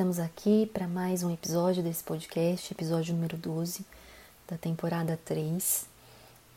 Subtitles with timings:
[0.00, 3.84] Estamos aqui para mais um episódio desse podcast, episódio número 12
[4.48, 5.84] da temporada 3.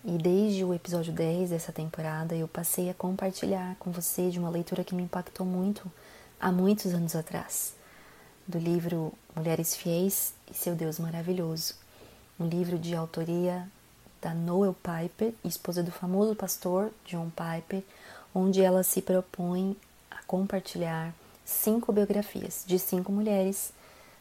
[0.05, 4.49] E desde o episódio 10 dessa temporada eu passei a compartilhar com você de uma
[4.49, 5.91] leitura que me impactou muito
[6.39, 7.73] há muitos anos atrás,
[8.47, 11.73] do livro Mulheres Fiéis e Seu Deus Maravilhoso,
[12.39, 13.67] um livro de autoria
[14.21, 17.83] da Noel Piper, esposa do famoso pastor John Piper,
[18.33, 19.75] onde ela se propõe
[20.09, 21.13] a compartilhar
[21.45, 23.73] cinco biografias de cinco mulheres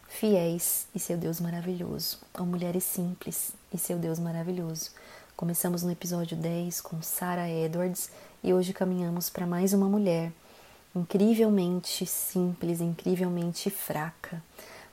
[0.09, 4.91] fiéis e seu Deus maravilhoso, ou mulheres simples e seu Deus maravilhoso.
[5.37, 8.11] Começamos no episódio 10 com Sarah Edwards
[8.43, 10.33] e hoje caminhamos para mais uma mulher
[10.95, 14.43] incrivelmente simples, incrivelmente fraca,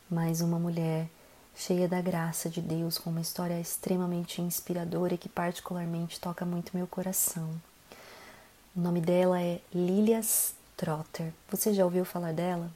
[0.10, 1.10] mais uma mulher
[1.56, 6.76] cheia da graça de Deus, com uma história extremamente inspiradora e que particularmente toca muito
[6.76, 7.50] meu coração.
[8.74, 11.34] O nome dela é Lilias Trotter.
[11.52, 12.72] Você já ouviu falar dela?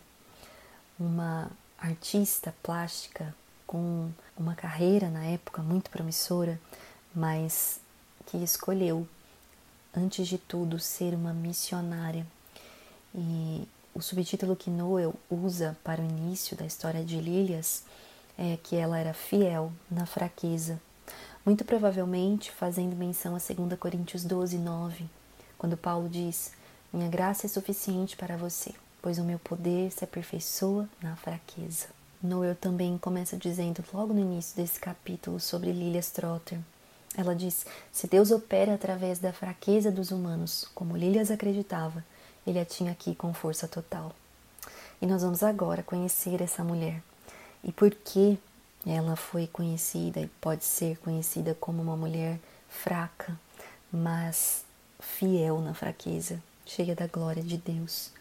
[0.99, 3.33] Uma artista plástica
[3.65, 6.59] com uma carreira na época muito promissora,
[7.15, 7.79] mas
[8.25, 9.07] que escolheu,
[9.95, 12.27] antes de tudo, ser uma missionária.
[13.15, 13.65] E
[13.95, 17.85] o subtítulo que Noel usa para o início da história de Lilias
[18.37, 20.77] é que ela era fiel na fraqueza,
[21.45, 25.05] muito provavelmente fazendo menção a 2 Coríntios 12, 9,
[25.57, 26.51] quando Paulo diz
[26.93, 31.87] minha graça é suficiente para você, pois o meu poder se aperfeiçoa na fraqueza.
[32.21, 36.59] Noel também começa dizendo, logo no início desse capítulo, sobre Lilia Trotter.
[37.17, 42.05] Ela diz: Se Deus opera através da fraqueza dos humanos, como Lilias acreditava,
[42.45, 44.13] ele a tinha aqui com força total.
[45.01, 47.01] E nós vamos agora conhecer essa mulher
[47.63, 48.37] e por que
[48.85, 52.39] ela foi conhecida e pode ser conhecida como uma mulher
[52.69, 53.35] fraca,
[53.91, 54.63] mas
[54.99, 58.11] fiel na fraqueza cheia da glória de Deus.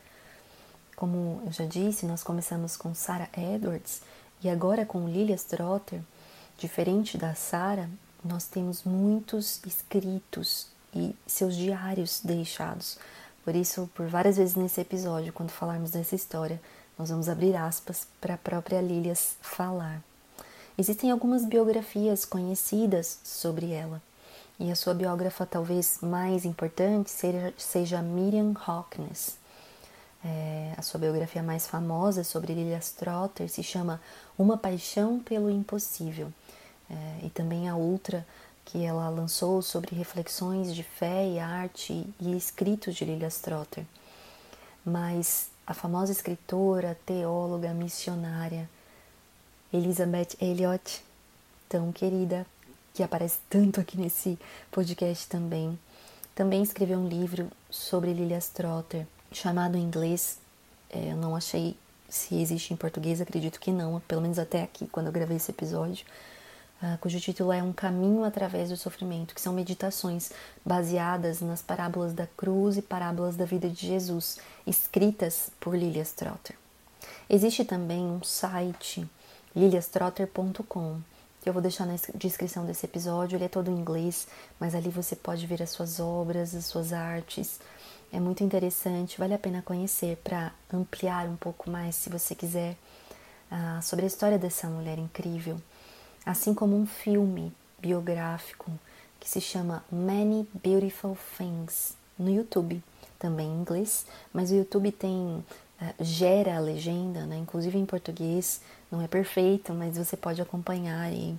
[0.96, 4.02] Como eu já disse, nós começamos com Sarah Edwards
[4.42, 6.00] e agora com Lilia Trotter.
[6.58, 7.88] Diferente da Sarah,
[8.24, 12.98] nós temos muitos escritos e seus diários deixados.
[13.44, 16.60] Por isso, por várias vezes nesse episódio, quando falarmos dessa história,
[16.96, 20.00] nós vamos abrir aspas para a própria Lilias falar.
[20.78, 24.00] Existem algumas biografias conhecidas sobre ela.
[24.58, 29.36] E a sua biógrafa talvez mais importante seja, seja Miriam Hawkins.
[30.24, 34.00] É, a sua biografia mais famosa sobre Lilias Trotter se chama
[34.38, 36.32] Uma Paixão pelo Impossível.
[36.88, 38.26] É, e também a outra
[38.64, 43.84] que ela lançou sobre reflexões de fé e arte e escritos de Lilias Trotter.
[44.84, 48.68] Mas a famosa escritora, teóloga, missionária
[49.72, 51.02] Elizabeth Elliot,
[51.68, 52.46] tão querida
[52.94, 54.38] que aparece tanto aqui nesse
[54.70, 55.78] podcast também.
[56.34, 60.38] Também escreveu um livro sobre Lilias Trotter, chamado em inglês,
[60.90, 61.76] é, eu não achei
[62.12, 65.50] se existe em português, acredito que não, pelo menos até aqui, quando eu gravei esse
[65.50, 66.04] episódio,
[66.82, 70.30] uh, cujo título é Um Caminho através do Sofrimento, que são meditações
[70.62, 76.54] baseadas nas parábolas da cruz e parábolas da vida de Jesus, escritas por Lilias Trotter.
[77.30, 79.08] Existe também um site,
[79.56, 81.00] liliastrotter.com,
[81.42, 83.36] que eu vou deixar na descrição desse episódio.
[83.36, 84.28] Ele é todo em inglês,
[84.60, 87.58] mas ali você pode ver as suas obras, as suas artes.
[88.12, 92.76] É muito interessante, vale a pena conhecer para ampliar um pouco mais, se você quiser,
[93.50, 95.60] uh, sobre a história dessa mulher incrível.
[96.24, 98.70] Assim como um filme biográfico
[99.18, 102.82] que se chama Many Beautiful Things no YouTube,
[103.18, 105.44] também em inglês, mas o YouTube tem
[106.00, 107.36] gera a legenda, né?
[107.38, 111.36] inclusive em português, não é perfeito, mas você pode acompanhar e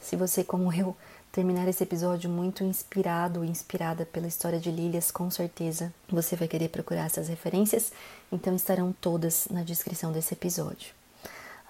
[0.00, 0.96] se você, como eu,
[1.32, 6.68] terminar esse episódio muito inspirado inspirada pela história de Lilias, com certeza você vai querer
[6.68, 7.92] procurar essas referências,
[8.32, 10.92] então estarão todas na descrição desse episódio.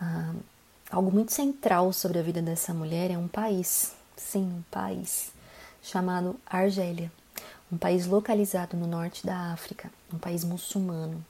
[0.01, 0.33] Ah,
[0.91, 5.33] algo muito central sobre a vida dessa mulher é um país, sim, um país,
[5.83, 7.11] chamado Argélia,
[7.71, 11.25] um país localizado no norte da África, um país muçulmano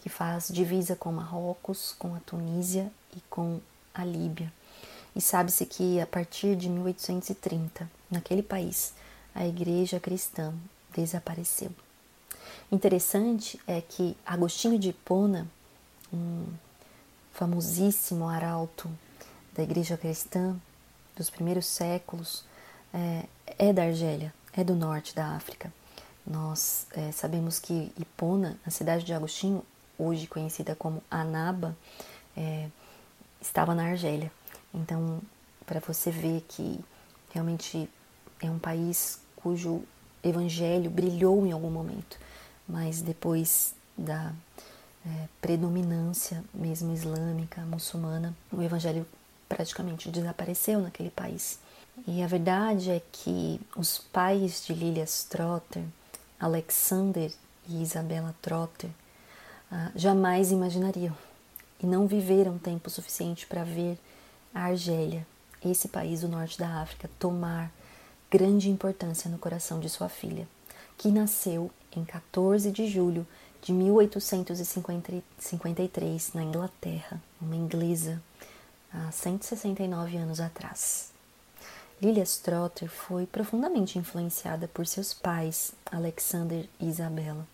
[0.00, 3.60] que faz divisa com Marrocos, com a Tunísia e com
[3.92, 4.50] a Líbia.
[5.14, 8.94] E sabe-se que a partir de 1830, naquele país,
[9.34, 10.54] a igreja cristã
[10.94, 11.70] desapareceu.
[12.72, 15.46] Interessante é que Agostinho de Hipona,
[16.12, 16.46] um
[17.32, 18.90] famosíssimo arauto
[19.54, 20.56] da igreja cristã
[21.16, 22.44] dos primeiros séculos,
[22.94, 23.26] é,
[23.58, 25.72] é da Argélia, é do norte da África.
[26.26, 29.64] Nós é, sabemos que Hipona, a cidade de Agostinho,
[30.02, 31.76] hoje conhecida como Anaba,
[32.36, 32.68] é,
[33.40, 34.30] estava na Argélia.
[34.72, 35.20] Então,
[35.66, 36.80] para você ver que
[37.32, 37.88] realmente
[38.40, 39.82] é um país cujo
[40.22, 42.18] evangelho brilhou em algum momento,
[42.68, 44.32] mas depois da
[45.06, 49.06] é, predominância mesmo islâmica, muçulmana, o evangelho
[49.48, 51.58] praticamente desapareceu naquele país.
[52.06, 55.84] E a verdade é que os pais de Lilias Trotter,
[56.38, 57.32] Alexander
[57.68, 58.90] e Isabella Trotter,
[59.70, 61.16] ah, jamais imaginariam
[61.82, 63.98] e não viveram tempo suficiente para ver
[64.54, 65.26] a Argélia,
[65.64, 67.72] esse país do norte da África, tomar
[68.30, 70.46] grande importância no coração de sua filha,
[70.98, 73.26] que nasceu em 14 de julho
[73.62, 78.22] de 1853 na Inglaterra, uma inglesa,
[78.92, 81.10] há 169 anos atrás.
[82.00, 87.46] Lilia Trotter foi profundamente influenciada por seus pais, Alexander e Isabella.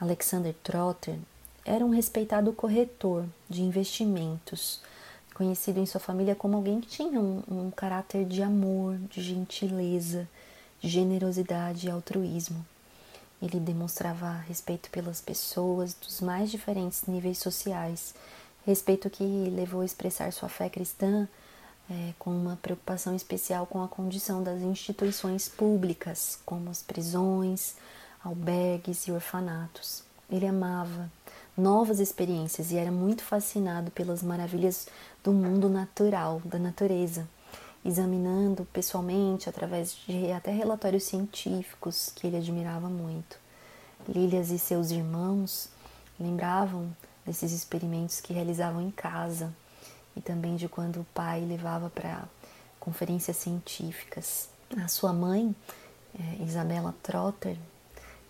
[0.00, 1.18] Alexander Trotter
[1.64, 4.80] era um respeitado corretor de investimentos,
[5.34, 10.28] conhecido em sua família como alguém que tinha um, um caráter de amor, de gentileza,
[10.80, 12.64] de generosidade e altruísmo.
[13.40, 18.14] Ele demonstrava respeito pelas pessoas dos mais diferentes níveis sociais,
[18.64, 21.28] respeito que levou a expressar sua fé cristã
[21.90, 27.74] é, com uma preocupação especial com a condição das instituições públicas, como as prisões,
[28.22, 30.02] albergues e orfanatos.
[30.30, 31.10] Ele amava
[31.56, 34.88] novas experiências e era muito fascinado pelas maravilhas
[35.22, 37.28] do mundo natural, da natureza,
[37.84, 43.38] examinando pessoalmente através de até relatórios científicos que ele admirava muito.
[44.08, 45.68] Lilias e seus irmãos
[46.18, 49.52] lembravam desses experimentos que realizavam em casa
[50.16, 52.24] e também de quando o pai levava para
[52.78, 54.48] conferências científicas.
[54.82, 55.54] A sua mãe,
[56.18, 57.56] eh, Isabela Trotter,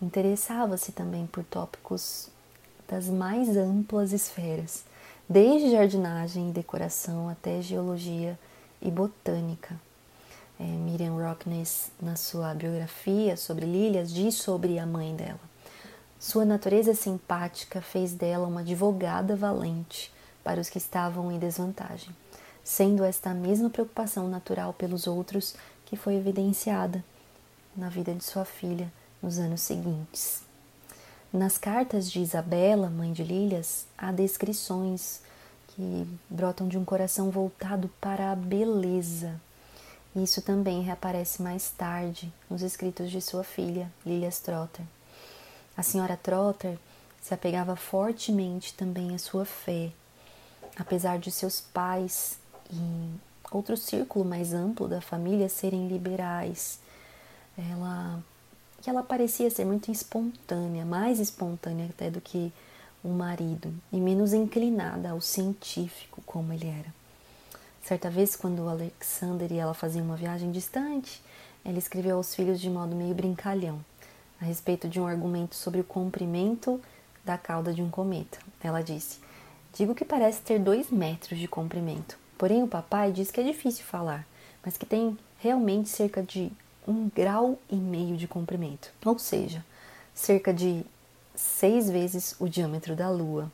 [0.01, 2.29] interessava-se também por tópicos
[2.89, 4.85] das mais amplas esferas,
[5.29, 8.39] desde jardinagem e decoração até geologia
[8.81, 9.75] e botânica.
[10.61, 15.41] É, Miriam Rockness, na sua biografia sobre Lilias, diz sobre a mãe dela.
[16.21, 20.13] Sua natureza simpática fez dela uma advogada valente
[20.45, 22.15] para os que estavam em desvantagem,
[22.63, 27.05] sendo esta mesma preocupação natural pelos outros que foi evidenciada
[27.77, 30.44] na vida de sua filha nos anos seguintes.
[31.35, 35.21] Nas cartas de Isabela, mãe de Lílias, há descrições
[35.67, 39.41] que brotam de um coração voltado para a beleza.
[40.15, 44.85] Isso também reaparece mais tarde nos escritos de sua filha, Lilias Trotter.
[45.77, 46.79] A senhora Trotter
[47.21, 49.91] se apegava fortemente também à sua fé,
[50.79, 52.39] apesar de seus pais
[52.73, 53.11] e
[53.51, 56.79] outro círculo mais amplo da família serem liberais.
[57.59, 58.23] Ela
[58.85, 62.53] que ela parecia ser muito espontânea, mais espontânea até do que
[63.03, 66.93] o marido, e menos inclinada ao científico como ele era.
[67.83, 71.23] Certa vez, quando Alexander e ela faziam uma viagem distante,
[71.65, 73.83] ela escreveu aos filhos de modo meio brincalhão,
[74.39, 76.79] a respeito de um argumento sobre o comprimento
[77.25, 78.39] da cauda de um cometa.
[78.63, 79.19] Ela disse:
[79.73, 83.83] Digo que parece ter dois metros de comprimento, porém o papai diz que é difícil
[83.83, 84.27] falar,
[84.63, 86.53] mas que tem realmente cerca de
[86.87, 89.65] um grau e meio de comprimento, ou seja,
[90.15, 90.85] cerca de
[91.35, 93.51] seis vezes o diâmetro da Lua.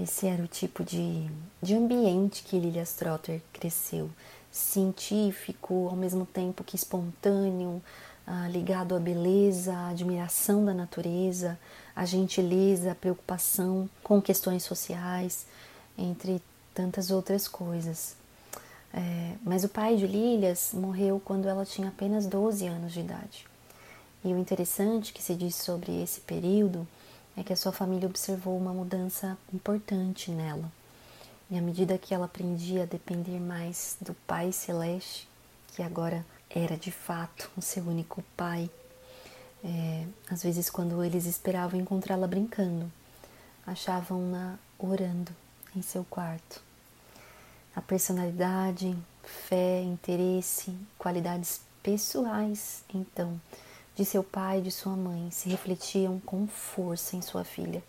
[0.00, 1.28] Esse era o tipo de,
[1.60, 4.10] de ambiente que Lilia Trotter cresceu,
[4.50, 7.82] científico, ao mesmo tempo que espontâneo,
[8.26, 11.58] ah, ligado à beleza, à admiração da natureza,
[11.94, 15.46] à gentileza, à preocupação com questões sociais,
[15.98, 16.40] entre
[16.74, 18.16] tantas outras coisas.
[18.94, 23.46] É, mas o pai de Lilias morreu quando ela tinha apenas 12 anos de idade.
[24.24, 26.86] E o interessante que se diz sobre esse período
[27.36, 30.70] é que a sua família observou uma mudança importante nela.
[31.50, 35.26] E à medida que ela aprendia a depender mais do Pai Celeste,
[35.74, 38.70] que agora era de fato o seu único pai,
[39.64, 42.90] é, às vezes quando eles esperavam encontrá-la brincando,
[43.66, 45.32] achavam-na orando
[45.74, 46.62] em seu quarto
[47.74, 53.40] a personalidade, fé, interesse, qualidades pessoais, então,
[53.94, 57.82] de seu pai e de sua mãe se refletiam com força em sua filha,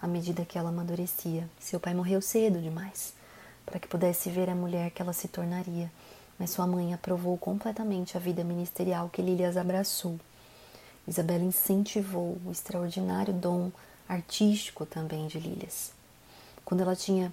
[0.00, 1.48] à medida que ela amadurecia.
[1.58, 3.16] Seu pai morreu cedo demais
[3.68, 5.90] para que pudesse ver a mulher que ela se tornaria,
[6.38, 10.18] mas sua mãe aprovou completamente a vida ministerial que Lilias abraçou.
[11.06, 13.70] Isabela incentivou o extraordinário dom
[14.08, 15.92] artístico também de Lilias.
[16.64, 17.32] Quando ela tinha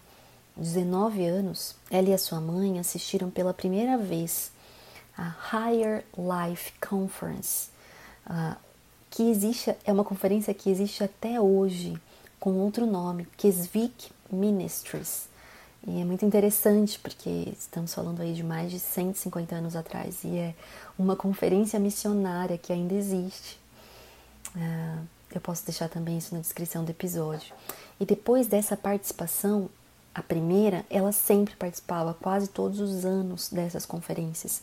[0.58, 4.52] 19 anos, ela e a sua mãe assistiram pela primeira vez
[5.18, 7.70] a Higher Life Conference,
[8.28, 8.56] uh,
[9.10, 11.98] que existe, é uma conferência que existe até hoje
[12.40, 15.28] com outro nome, Keswick Ministries.
[15.88, 20.38] E é muito interessante porque estamos falando aí de mais de 150 anos atrás e
[20.38, 20.56] é
[20.98, 23.60] uma conferência missionária que ainda existe.
[24.56, 27.54] Uh, eu posso deixar também isso na descrição do episódio.
[28.00, 29.70] E depois dessa participação,
[30.16, 34.62] a primeira, ela sempre participava quase todos os anos dessas conferências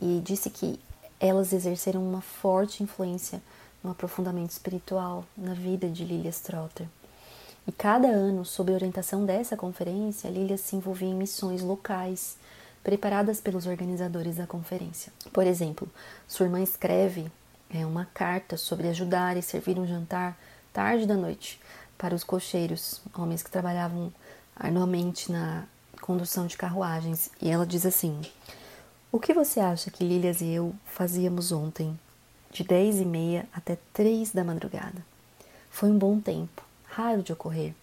[0.00, 0.78] e disse que
[1.18, 3.42] elas exerceram uma forte influência
[3.82, 6.86] no aprofundamento espiritual na vida de Lilia Trotter.
[7.66, 12.36] E cada ano, sob a orientação dessa conferência, Lilia se envolvia em missões locais
[12.84, 15.12] preparadas pelos organizadores da conferência.
[15.32, 15.90] Por exemplo,
[16.28, 17.32] sua irmã escreve
[17.68, 20.38] é, uma carta sobre ajudar e servir um jantar
[20.72, 21.60] tarde da noite
[21.98, 24.12] para os cocheiros, homens que trabalhavam
[24.56, 25.64] arduamente na
[26.00, 28.20] condução de carruagens, e ela diz assim:
[29.10, 31.98] O que você acha que Lilias e eu fazíamos ontem,
[32.52, 35.04] de dez e meia até três da madrugada?
[35.70, 37.74] Foi um bom tempo, raro de ocorrer.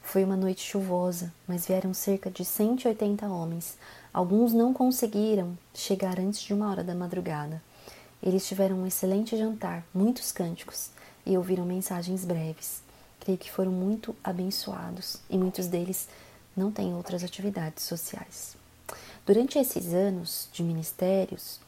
[0.00, 3.76] Foi uma noite chuvosa, mas vieram cerca de 180 homens.
[4.14, 7.60] Alguns não conseguiram chegar antes de uma hora da madrugada.
[8.22, 10.90] Eles tiveram um excelente jantar, muitos cânticos
[11.26, 12.85] e ouviram mensagens breves
[13.26, 16.08] creio que foram muito abençoados e muitos deles
[16.56, 18.56] não têm outras atividades sociais.
[19.26, 21.58] Durante esses anos de ministérios,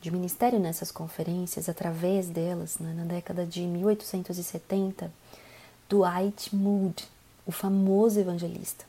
[0.00, 5.10] de ministério nessas conferências, através delas, né, na década de 1870,
[5.88, 7.08] Dwight Moody,
[7.44, 8.84] o famoso evangelista,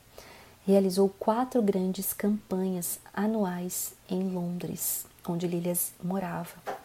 [0.64, 6.81] realizou quatro grandes campanhas anuais em Londres, onde Lilias morava.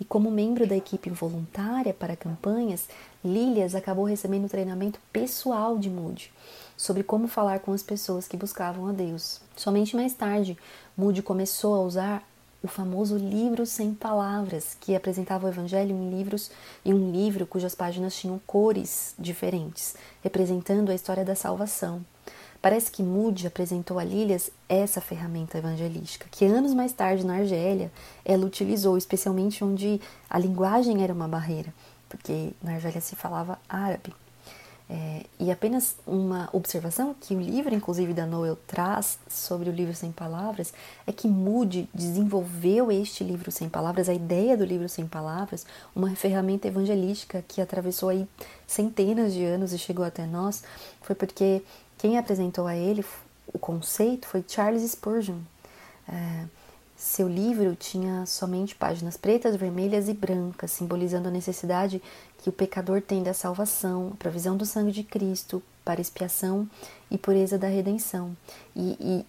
[0.00, 2.88] E como membro da equipe voluntária para campanhas,
[3.24, 6.32] Lilias acabou recebendo treinamento pessoal de Moody
[6.76, 9.40] sobre como falar com as pessoas que buscavam a Deus.
[9.56, 10.58] Somente mais tarde,
[10.96, 12.28] Moody começou a usar
[12.62, 16.50] o famoso livro sem palavras, que apresentava o evangelho em livros
[16.84, 22.04] e um livro cujas páginas tinham cores diferentes, representando a história da salvação.
[22.64, 27.92] Parece que Moody apresentou a Lilias essa ferramenta evangelística, que anos mais tarde na Argélia
[28.24, 31.74] ela utilizou, especialmente onde a linguagem era uma barreira,
[32.08, 34.14] porque na Argélia se falava árabe.
[34.88, 39.94] É, e apenas uma observação que o livro, inclusive, da Noel traz sobre o livro
[39.94, 40.74] Sem Palavras
[41.06, 45.66] é que Moody desenvolveu este livro Sem Palavras, a ideia do livro Sem Palavras,
[45.96, 48.28] uma ferramenta evangelística que atravessou aí
[48.66, 50.62] centenas de anos e chegou até nós,
[51.00, 51.62] foi porque
[52.04, 53.02] quem apresentou a ele
[53.50, 55.38] o conceito foi Charles Spurgeon.
[56.06, 56.44] É,
[56.94, 62.02] seu livro tinha somente páginas pretas, vermelhas e brancas, simbolizando a necessidade
[62.42, 66.68] que o pecador tem da salvação, a provisão do sangue de Cristo para expiação
[67.10, 68.36] e pureza da redenção.
[68.76, 69.24] E,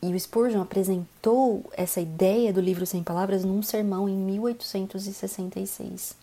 [0.00, 6.14] e, e o Spurgeon apresentou essa ideia do livro Sem Palavras num sermão em 1866.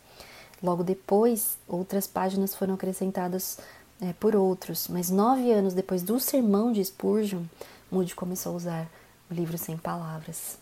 [0.63, 3.59] Logo depois, outras páginas foram acrescentadas
[4.01, 7.43] é, por outros, mas nove anos depois do sermão de Spurgeon,
[7.91, 8.87] Moody começou a usar
[9.29, 10.57] o livro Sem Palavras.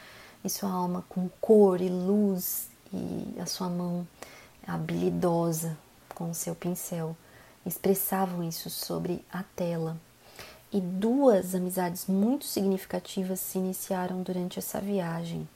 [0.44, 4.06] e sua alma com cor e luz e a sua mão
[4.66, 5.76] habilidosa
[6.14, 7.16] com o seu pincel
[7.64, 9.96] expressavam isso sobre a tela.
[10.72, 15.48] E duas amizades muito significativas se iniciaram durante essa viagem.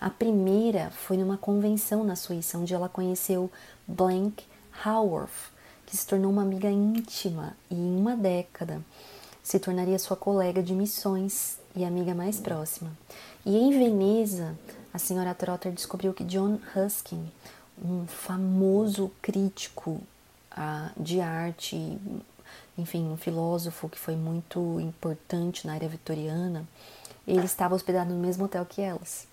[0.00, 3.50] A primeira foi numa convenção na Suíça, onde ela conheceu
[3.86, 4.44] Blank
[4.82, 5.52] Haworth,
[5.86, 8.80] que se tornou uma amiga íntima e em uma década
[9.42, 12.90] se tornaria sua colega de missões e amiga mais próxima.
[13.44, 14.56] E em Veneza,
[14.92, 17.30] a senhora Trotter descobriu que John Ruskin,
[17.84, 20.00] um famoso crítico
[20.52, 21.98] uh, de arte,
[22.78, 26.66] enfim, um filósofo que foi muito importante na área vitoriana,
[27.26, 29.26] ele estava hospedado no mesmo hotel que elas.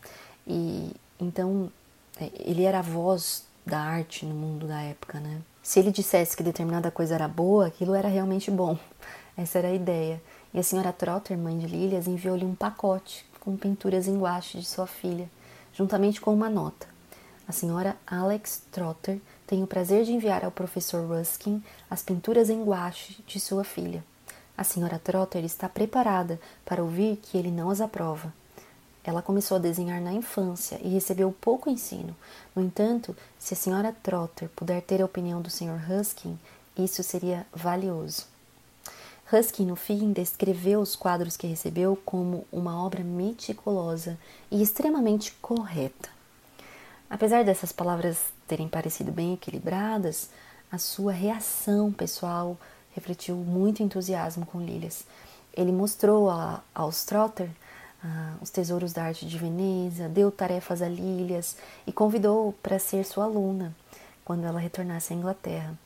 [0.45, 1.71] E então
[2.19, 5.41] é, ele era a voz da arte no mundo da época, né?
[5.62, 8.77] Se ele dissesse que determinada coisa era boa, aquilo era realmente bom.
[9.38, 10.22] Essa era a ideia.
[10.53, 14.65] E a senhora Trotter, mãe de Lilias, enviou-lhe um pacote com pinturas em guache de
[14.65, 15.30] sua filha,
[15.74, 16.88] juntamente com uma nota.
[17.48, 22.63] A senhora Alex Trotter tem o prazer de enviar ao professor Ruskin as pinturas em
[22.63, 24.03] guache de sua filha.
[24.58, 28.34] A senhora Trotter está preparada para ouvir que ele não as aprova.
[29.03, 32.15] Ela começou a desenhar na infância e recebeu pouco ensino.
[32.55, 35.79] No entanto, se a senhora Trotter puder ter a opinião do Sr.
[35.88, 36.38] Ruskin,
[36.77, 38.25] isso seria valioso.
[39.31, 44.20] Ruskin, no fim, descreveu os quadros que recebeu como uma obra meticulosa
[44.51, 46.10] e extremamente correta.
[47.10, 48.17] Apesar dessas palavras
[48.48, 50.29] terem parecido bem equilibradas,
[50.72, 52.58] a sua reação pessoal
[52.93, 55.05] refletiu muito entusiasmo com Lilias.
[55.53, 57.50] Ele mostrou a, aos Trotter
[58.03, 61.55] ah, os tesouros da arte de Veneza, deu tarefas a Lilias
[61.86, 63.75] e convidou para ser sua aluna
[64.25, 65.77] quando ela retornasse à Inglaterra.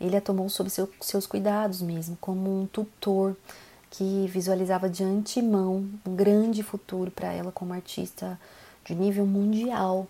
[0.00, 3.36] Ele a tomou sob seu, seus cuidados mesmo, como um tutor
[3.90, 8.40] que visualizava de antemão um grande futuro para ela como artista
[8.84, 10.06] de nível mundial.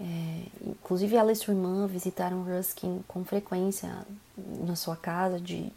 [0.00, 4.04] É, inclusive ela e sua irmã visitaram Ruskin com frequência
[4.66, 5.70] na sua casa de,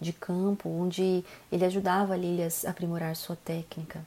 [0.00, 1.22] de campo, onde
[1.52, 4.00] ele ajudava a Lilias a aprimorar sua técnica.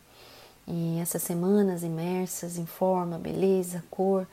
[0.72, 4.28] E essas semanas imersas em forma, beleza, cor,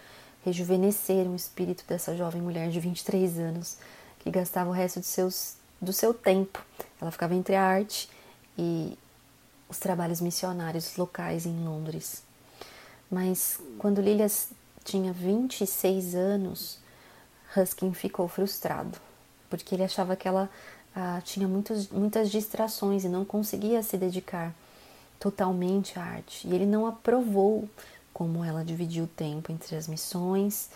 [0.45, 3.79] rejuvenesceram o espírito dessa jovem mulher de 23 anos
[4.21, 6.63] que gastava o resto de seus, do seu tempo.
[7.01, 8.11] Ela ficava entre a arte
[8.59, 8.99] e
[9.67, 12.23] os trabalhos missionários locais em Londres.
[13.11, 14.49] Mas quando Lilias
[14.85, 16.79] tinha 26 anos,
[17.55, 18.99] Ruskin ficou frustrado,
[19.49, 20.51] porque ele achava que ela
[20.95, 24.53] ah, tinha muitos, muitas distrações e não conseguia se dedicar
[25.19, 26.47] totalmente à arte.
[26.47, 27.69] E ele não aprovou
[28.13, 30.71] como ela dividiu o tempo entre as missões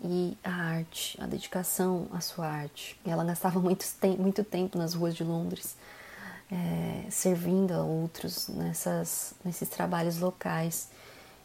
[0.00, 2.98] e a arte, a dedicação à sua arte.
[3.04, 3.84] E ela gastava muito,
[4.18, 5.76] muito tempo nas ruas de Londres,
[6.50, 10.88] é, servindo a outros nessas, nesses trabalhos locais.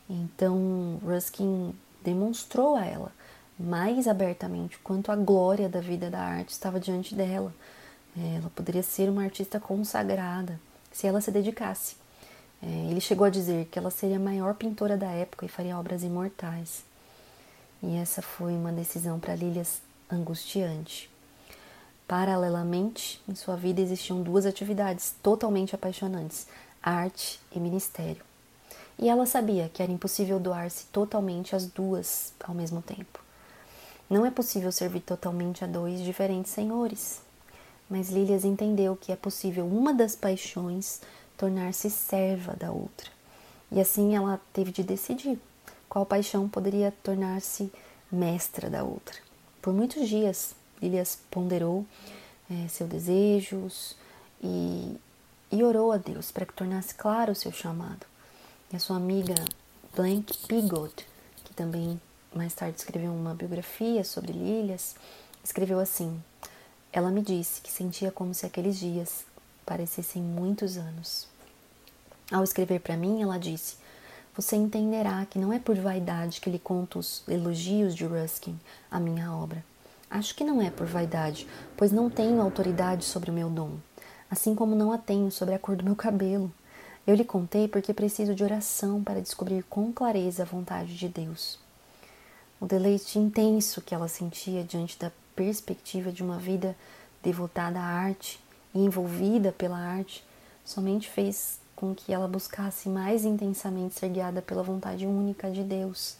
[0.10, 3.12] Então, Ruskin demonstrou a ela
[3.60, 7.54] mais abertamente quanto a glória da vida da arte estava diante dela.
[8.18, 10.60] É, ela poderia ser uma artista consagrada
[10.92, 11.96] se ela se dedicasse.
[12.62, 15.78] É, ele chegou a dizer que ela seria a maior pintora da época e faria
[15.78, 16.84] obras imortais.
[17.82, 21.10] E essa foi uma decisão para Lilias angustiante.
[22.08, 26.48] Paralelamente, em sua vida existiam duas atividades totalmente apaixonantes:
[26.82, 28.24] arte e ministério.
[28.98, 33.24] E ela sabia que era impossível doar-se totalmente às duas ao mesmo tempo.
[34.10, 37.22] Não é possível servir totalmente a dois diferentes senhores.
[37.90, 41.02] Mas Lilias entendeu que é possível uma das paixões
[41.40, 43.10] tornar-se serva da outra.
[43.72, 45.40] E assim ela teve de decidir
[45.88, 47.72] qual paixão poderia tornar-se
[48.12, 49.16] mestra da outra.
[49.62, 51.86] Por muitos dias, Lilias ponderou
[52.52, 53.96] é, seus desejos
[54.44, 54.98] e,
[55.50, 58.06] e orou a Deus para que tornasse claro o seu chamado.
[58.72, 59.36] E a sua amiga
[59.96, 61.06] Blank Pigot,
[61.46, 62.02] que também
[62.36, 64.94] mais tarde escreveu uma biografia sobre Lilias,
[65.44, 66.22] escreveu assim:
[66.92, 69.24] Ela me disse que sentia como se aqueles dias
[69.70, 71.28] parecessem muitos anos.
[72.32, 73.76] Ao escrever para mim, ela disse:
[74.36, 79.00] Você entenderá que não é por vaidade que lhe conto os elogios de Ruskin à
[79.00, 79.64] minha obra.
[80.10, 83.78] Acho que não é por vaidade, pois não tenho autoridade sobre o meu dom,
[84.30, 86.52] assim como não a tenho sobre a cor do meu cabelo.
[87.06, 91.60] Eu lhe contei porque preciso de oração para descobrir com clareza a vontade de Deus.
[92.60, 96.76] O deleite intenso que ela sentia diante da perspectiva de uma vida
[97.24, 98.40] devotada à arte
[98.74, 100.24] e envolvida pela arte,
[100.64, 106.18] somente fez com que ela buscasse mais intensamente ser guiada pela vontade única de Deus.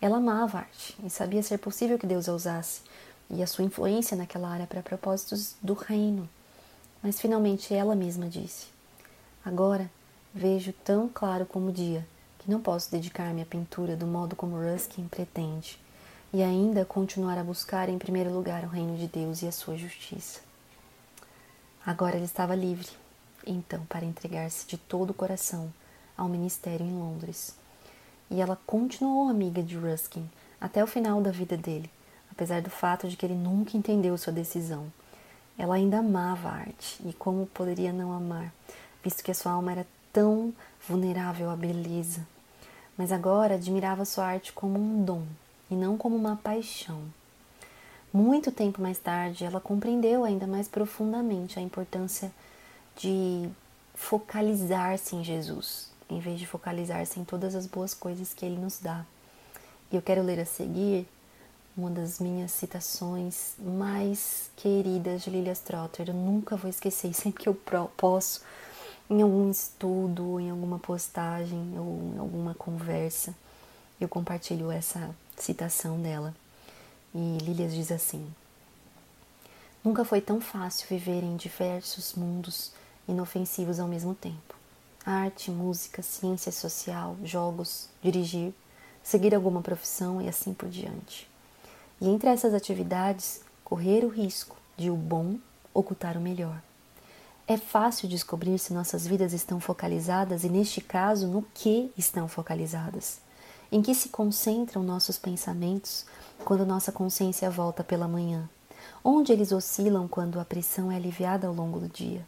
[0.00, 2.80] Ela amava a arte e sabia ser possível que Deus a usasse
[3.28, 6.28] e a sua influência naquela área para propósitos do reino.
[7.02, 8.66] Mas finalmente ela mesma disse:
[9.44, 9.90] Agora
[10.34, 12.06] vejo tão claro como o dia
[12.38, 15.78] que não posso dedicar-me à pintura do modo como Ruskin pretende
[16.32, 19.76] e ainda continuar a buscar em primeiro lugar o reino de Deus e a sua
[19.76, 20.45] justiça.
[21.86, 22.88] Agora ela estava livre,
[23.46, 25.72] então, para entregar-se de todo o coração
[26.18, 27.54] ao ministério em Londres.
[28.28, 30.28] E ela continuou amiga de Ruskin
[30.60, 31.88] até o final da vida dele,
[32.28, 34.92] apesar do fato de que ele nunca entendeu sua decisão.
[35.56, 38.52] Ela ainda amava a arte, e como poderia não amar,
[39.04, 40.52] visto que a sua alma era tão
[40.88, 42.26] vulnerável à beleza.
[42.98, 45.24] Mas agora admirava sua arte como um dom
[45.70, 47.00] e não como uma paixão.
[48.12, 52.32] Muito tempo mais tarde, ela compreendeu ainda mais profundamente a importância
[52.96, 53.48] de
[53.94, 58.78] focalizar-se em Jesus, em vez de focalizar-se em todas as boas coisas que Ele nos
[58.78, 59.04] dá.
[59.90, 61.06] E eu quero ler a seguir
[61.76, 66.08] uma das minhas citações mais queridas de Lilia Trotter.
[66.08, 67.54] Eu nunca vou esquecer, sempre que eu
[67.96, 68.42] posso,
[69.10, 73.34] em algum estudo, em alguma postagem ou em alguma conversa,
[74.00, 76.34] eu compartilho essa, citação dela.
[77.18, 78.26] E Lilias diz assim:
[79.82, 82.72] Nunca foi tão fácil viver em diversos mundos
[83.08, 84.54] inofensivos ao mesmo tempo.
[85.02, 88.52] Arte, música, ciência social, jogos, dirigir,
[89.02, 91.26] seguir alguma profissão e assim por diante.
[92.02, 95.38] E entre essas atividades, correr o risco de o bom
[95.72, 96.60] ocultar o melhor.
[97.48, 103.24] É fácil descobrir se nossas vidas estão focalizadas e, neste caso, no que estão focalizadas.
[103.70, 106.04] Em que se concentram nossos pensamentos
[106.44, 108.48] quando nossa consciência volta pela manhã?
[109.02, 112.24] Onde eles oscilam quando a pressão é aliviada ao longo do dia?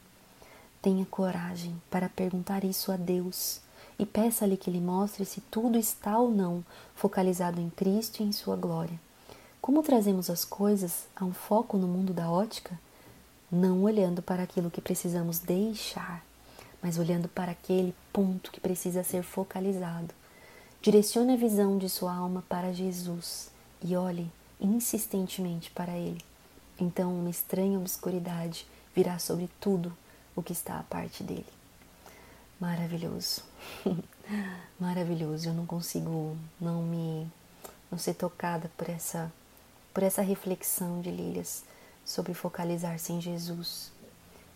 [0.82, 3.60] Tenha coragem para perguntar isso a Deus
[3.98, 8.32] e peça-lhe que lhe mostre se tudo está ou não focalizado em Cristo e em
[8.32, 8.98] Sua glória.
[9.60, 12.78] Como trazemos as coisas a um foco no mundo da ótica?
[13.50, 16.24] Não olhando para aquilo que precisamos deixar,
[16.82, 20.14] mas olhando para aquele ponto que precisa ser focalizado.
[20.80, 23.50] Direcione a visão de sua alma para Jesus
[23.82, 26.22] e olhe insistentemente para Ele.
[26.78, 28.64] Então, uma estranha obscuridade
[28.94, 29.92] virá sobre tudo
[30.36, 31.46] o que está à parte dele.
[32.60, 33.42] Maravilhoso.
[34.78, 35.48] Maravilhoso.
[35.48, 37.26] Eu não consigo não me
[37.90, 39.32] não ser tocada por essa
[39.92, 41.64] por essa reflexão de Lílias
[42.04, 43.90] sobre focalizar-se em Jesus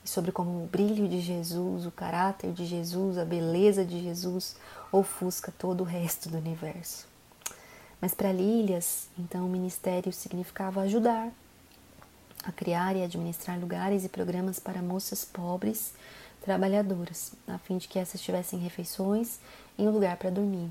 [0.04, 4.56] e sobre como o brilho de Jesus, o caráter de Jesus, a beleza de Jesus
[4.90, 7.06] ofusca todo o resto do universo.
[8.00, 11.30] Mas para Lílias, então, o ministério significava ajudar
[12.44, 15.94] a criar e administrar lugares e programas para moças pobres
[16.42, 19.38] trabalhadoras, a fim de que essas tivessem refeições
[19.78, 20.68] e um lugar para dormir.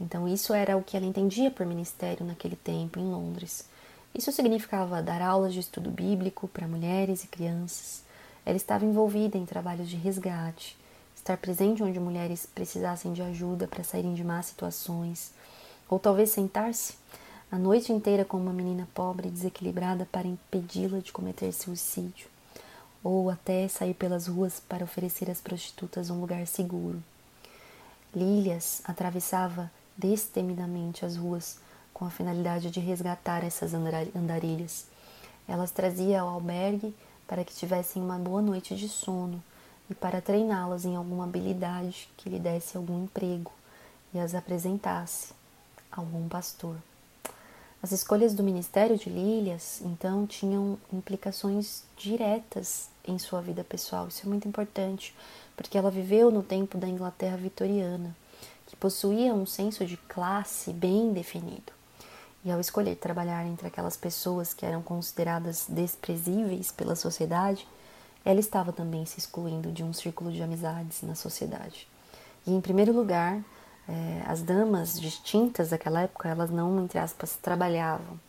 [0.00, 3.68] Então, isso era o que ela entendia por ministério naquele tempo em Londres.
[4.14, 8.02] Isso significava dar aulas de estudo bíblico para mulheres e crianças.
[8.46, 10.76] Ela estava envolvida em trabalhos de resgate,
[11.16, 15.32] estar presente onde mulheres precisassem de ajuda para saírem de más situações,
[15.88, 16.94] ou talvez sentar-se
[17.50, 22.28] a noite inteira com uma menina pobre e desequilibrada para impedi-la de cometer suicídio,
[23.02, 27.02] ou até sair pelas ruas para oferecer às prostitutas um lugar seguro.
[28.14, 31.58] Lilias atravessava destemidamente as ruas
[31.92, 34.86] com a finalidade de resgatar essas andarilhas.
[35.46, 36.94] Elas trazia ao albergue
[37.26, 39.42] para que tivessem uma boa noite de sono
[39.90, 43.52] e para treiná-las em alguma habilidade que lhe desse algum emprego
[44.12, 45.32] e as apresentasse
[45.90, 46.76] a algum pastor.
[47.82, 54.08] As escolhas do ministério de Lilias, então, tinham implicações diretas em sua vida pessoal.
[54.08, 55.14] Isso é muito importante,
[55.54, 58.16] porque ela viveu no tempo da Inglaterra vitoriana,
[58.66, 61.74] que possuía um senso de classe bem definido.
[62.44, 67.66] E ao escolher trabalhar entre aquelas pessoas que eram consideradas desprezíveis pela sociedade,
[68.24, 71.88] ela estava também se excluindo de um círculo de amizades na sociedade.
[72.46, 73.42] E em primeiro lugar,
[73.88, 78.20] é, as damas distintas daquela época, elas não, entre aspas, trabalhavam.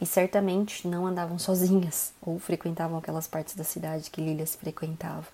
[0.00, 5.26] E certamente não andavam sozinhas ou frequentavam aquelas partes da cidade que Lilias frequentava.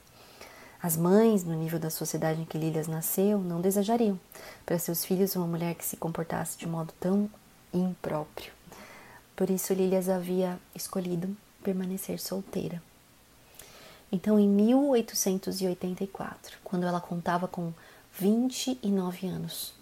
[0.82, 4.18] As mães, no nível da sociedade em que Lilias nasceu, não desejariam
[4.64, 7.28] para seus filhos uma mulher que se comportasse de modo tão
[7.72, 8.52] impróprio.
[9.36, 12.82] Por isso, Lilias havia escolhido permanecer solteira.
[14.12, 17.72] Então, em 1884, quando ela contava com
[18.18, 19.72] 29 anos,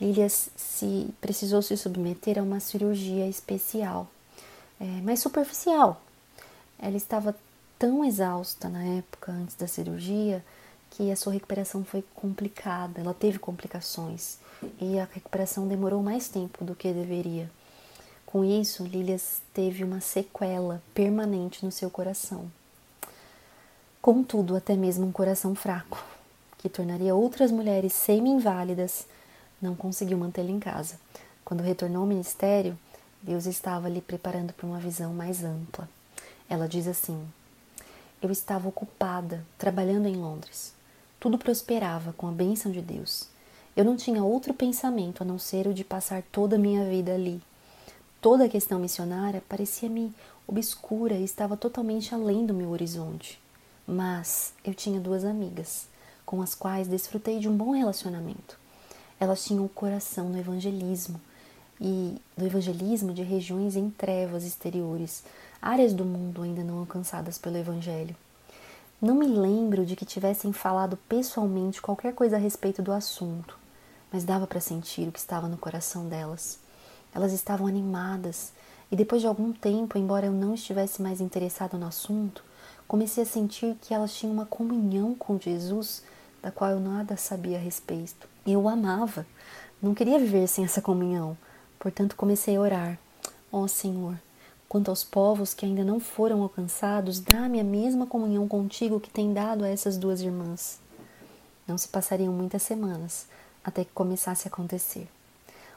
[0.00, 4.08] Lilias se precisou se submeter a uma cirurgia especial,
[4.80, 6.00] é, mas superficial.
[6.78, 7.34] Ela estava
[7.78, 10.44] tão exausta na época antes da cirurgia
[10.90, 13.00] que a sua recuperação foi complicada.
[13.00, 14.38] Ela teve complicações
[14.80, 17.50] e a recuperação demorou mais tempo do que deveria.
[18.24, 22.50] Com isso, Lilias teve uma sequela permanente no seu coração.
[24.02, 26.04] Contudo, até mesmo um coração fraco,
[26.58, 29.06] que tornaria outras mulheres semi-inválidas,
[29.60, 30.98] não conseguiu mantê-la em casa.
[31.44, 32.78] Quando retornou ao ministério,
[33.22, 35.88] Deus estava lhe preparando para uma visão mais ampla.
[36.48, 37.26] Ela diz assim:
[38.20, 40.72] Eu estava ocupada, trabalhando em Londres.
[41.18, 43.28] Tudo prosperava com a bênção de Deus.
[43.76, 47.12] Eu não tinha outro pensamento a não ser o de passar toda a minha vida
[47.12, 47.42] ali.
[48.22, 50.14] Toda a questão missionária parecia-me
[50.48, 53.38] obscura e estava totalmente além do meu horizonte.
[53.86, 55.88] Mas eu tinha duas amigas,
[56.24, 58.58] com as quais desfrutei de um bom relacionamento.
[59.20, 61.20] Elas tinham o coração no evangelismo
[61.78, 65.22] e do evangelismo de regiões em trevas exteriores,
[65.60, 68.16] áreas do mundo ainda não alcançadas pelo evangelho.
[69.02, 73.65] Não me lembro de que tivessem falado pessoalmente qualquer coisa a respeito do assunto,
[74.16, 76.58] mas dava para sentir o que estava no coração delas.
[77.14, 78.50] Elas estavam animadas,
[78.90, 82.42] e depois de algum tempo, embora eu não estivesse mais interessado no assunto,
[82.88, 86.02] comecei a sentir que elas tinham uma comunhão com Jesus
[86.42, 88.26] da qual eu nada sabia a respeito.
[88.46, 89.26] Eu o amava,
[89.82, 91.36] não queria viver sem essa comunhão,
[91.78, 92.98] Portanto, comecei a orar:
[93.52, 94.18] Ó oh, Senhor,
[94.66, 99.34] quanto aos povos que ainda não foram alcançados, dá-me a mesma comunhão contigo que tem
[99.34, 100.80] dado a essas duas irmãs.
[101.68, 103.26] Não se passariam muitas semanas
[103.66, 105.08] até que começasse a acontecer.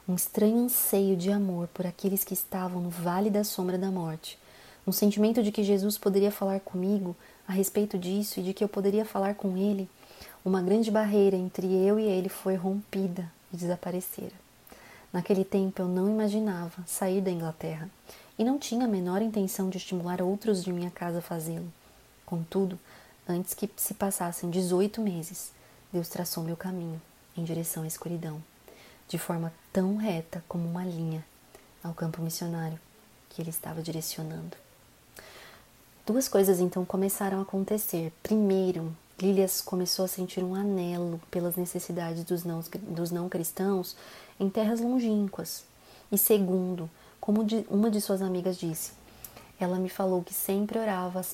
[0.08, 4.38] Um estranho anseio de amor por aqueles que estavam no vale da sombra da morte.
[4.86, 7.16] Um sentimento de que Jesus poderia falar comigo
[7.48, 9.88] a respeito disso e de que eu poderia falar com ele.
[10.44, 14.32] Uma grande barreira entre eu e ele foi rompida e desaparecera.
[15.12, 17.90] Naquele tempo eu não imaginava sair da Inglaterra
[18.38, 21.70] e não tinha a menor intenção de estimular outros de minha casa a fazê-lo.
[22.24, 22.78] Contudo,
[23.28, 25.50] antes que se passassem 18 meses,
[25.92, 27.02] Deus traçou meu caminho
[27.40, 28.42] em direção à escuridão,
[29.08, 31.24] de forma tão reta como uma linha
[31.82, 32.78] ao campo missionário
[33.28, 34.56] que ele estava direcionando.
[36.06, 38.12] Duas coisas então começaram a acontecer.
[38.22, 43.96] Primeiro, Lilias começou a sentir um anelo pelas necessidades dos não, dos não cristãos
[44.38, 45.64] em terras longínquas.
[46.10, 48.92] E segundo, como uma de suas amigas disse,
[49.58, 51.24] ela me falou que sempre orava,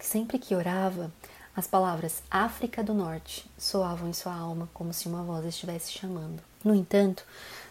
[0.00, 1.12] sempre que orava,
[1.54, 6.42] as palavras África do Norte soavam em sua alma como se uma voz estivesse chamando.
[6.64, 7.24] No entanto,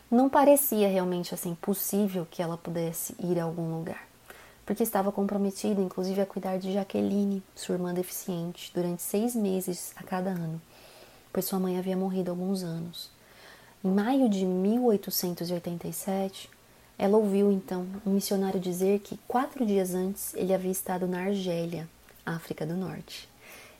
[0.09, 4.11] não parecia realmente assim possível que ela pudesse ir a algum lugar
[4.65, 10.03] porque estava comprometida, inclusive, a cuidar de Jaqueline, sua irmã deficiente, durante seis meses a
[10.03, 10.61] cada ano,
[11.33, 13.09] pois sua mãe havia morrido há alguns anos.
[13.83, 16.49] Em maio de 1887,
[16.97, 21.89] ela ouviu então um missionário dizer que quatro dias antes ele havia estado na Argélia,
[22.25, 23.30] África do Norte.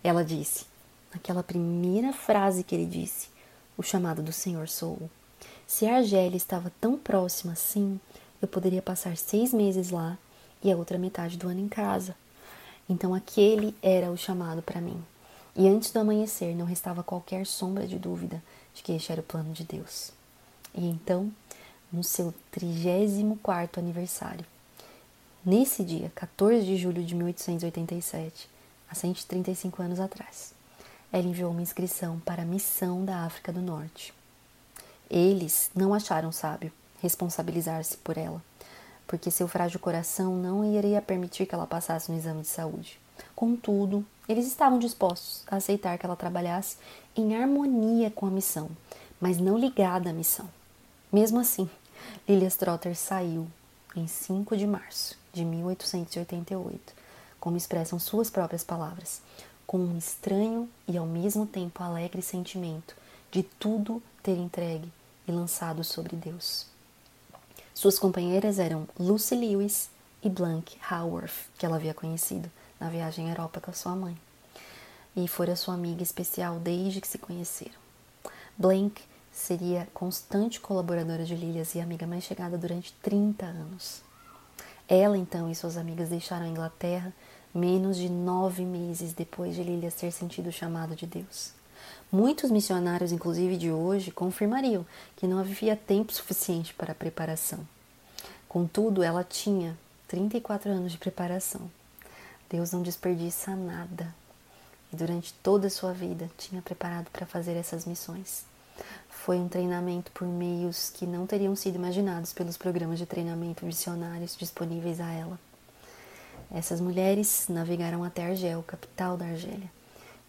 [0.04, 0.66] Ela disse,
[1.14, 3.30] naquela primeira frase que ele disse,
[3.78, 5.10] o chamado do Senhor sou.
[5.68, 8.00] Se a Argélia estava tão próxima assim,
[8.42, 10.18] eu poderia passar seis meses lá
[10.64, 12.16] e a outra metade do ano em casa.
[12.90, 15.02] Então aquele era o chamado para mim.
[15.56, 18.42] E antes do amanhecer não restava qualquer sombra de dúvida
[18.74, 20.12] de que este era o plano de Deus.
[20.74, 21.32] E então,
[21.92, 24.46] no seu 34 aniversário,
[25.46, 28.50] nesse dia, 14 de julho de 1887,
[28.92, 30.54] há 135 anos atrás,
[31.14, 34.14] ela enviou uma inscrição para a missão da África do Norte.
[35.10, 38.44] Eles não acharam sábio responsabilizar-se por ela,
[39.08, 43.00] porque seu frágil coração não iria permitir que ela passasse no exame de saúde.
[43.36, 46.78] Contudo, eles estavam dispostos a aceitar que ela trabalhasse
[47.16, 48.70] em harmonia com a missão,
[49.20, 50.50] mas não ligada à missão.
[51.12, 51.70] Mesmo assim,
[52.28, 53.48] Lilias Trotter saiu
[53.96, 57.01] em 5 de março de 1888,
[57.42, 59.22] como expressam suas próprias palavras,
[59.68, 62.96] com um estranho e ao mesmo tempo alegre sentimento
[63.32, 64.92] de tudo ter entregue
[65.28, 66.68] e lançado sobre Deus.
[67.74, 69.90] Suas companheiras eram Lucy Lewis
[70.22, 72.50] e Blank Haworth, que ela havia conhecido
[72.80, 74.16] na viagem à Europa com a sua mãe,
[75.16, 77.82] e fora sua amiga especial desde que se conheceram.
[78.58, 79.02] Blank
[79.32, 84.02] seria constante colaboradora de Lilias e amiga mais chegada durante 30 anos.
[84.88, 87.14] Ela, então, e suas amigas deixaram a Inglaterra
[87.54, 91.52] menos de nove meses depois de Lilias ter sentido o chamado de Deus.
[92.12, 94.86] Muitos missionários, inclusive de hoje, confirmariam
[95.16, 97.60] que não havia tempo suficiente para a preparação.
[98.48, 101.72] Contudo, ela tinha 34 anos de preparação.
[102.50, 104.14] Deus não desperdiça nada.
[104.92, 108.44] E durante toda a sua vida tinha preparado para fazer essas missões.
[109.10, 114.36] Foi um treinamento por meios que não teriam sido imaginados pelos programas de treinamento missionários
[114.36, 115.40] disponíveis a ela.
[116.54, 119.70] Essas mulheres navegaram até Argel, capital da Argélia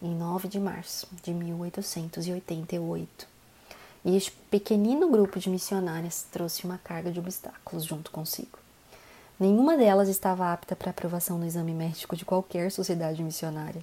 [0.00, 3.26] em 9 de março de 1888.
[4.04, 8.58] E este pequenino grupo de missionárias trouxe uma carga de obstáculos junto consigo.
[9.38, 13.82] Nenhuma delas estava apta para aprovação no exame médico de qualquer sociedade missionária,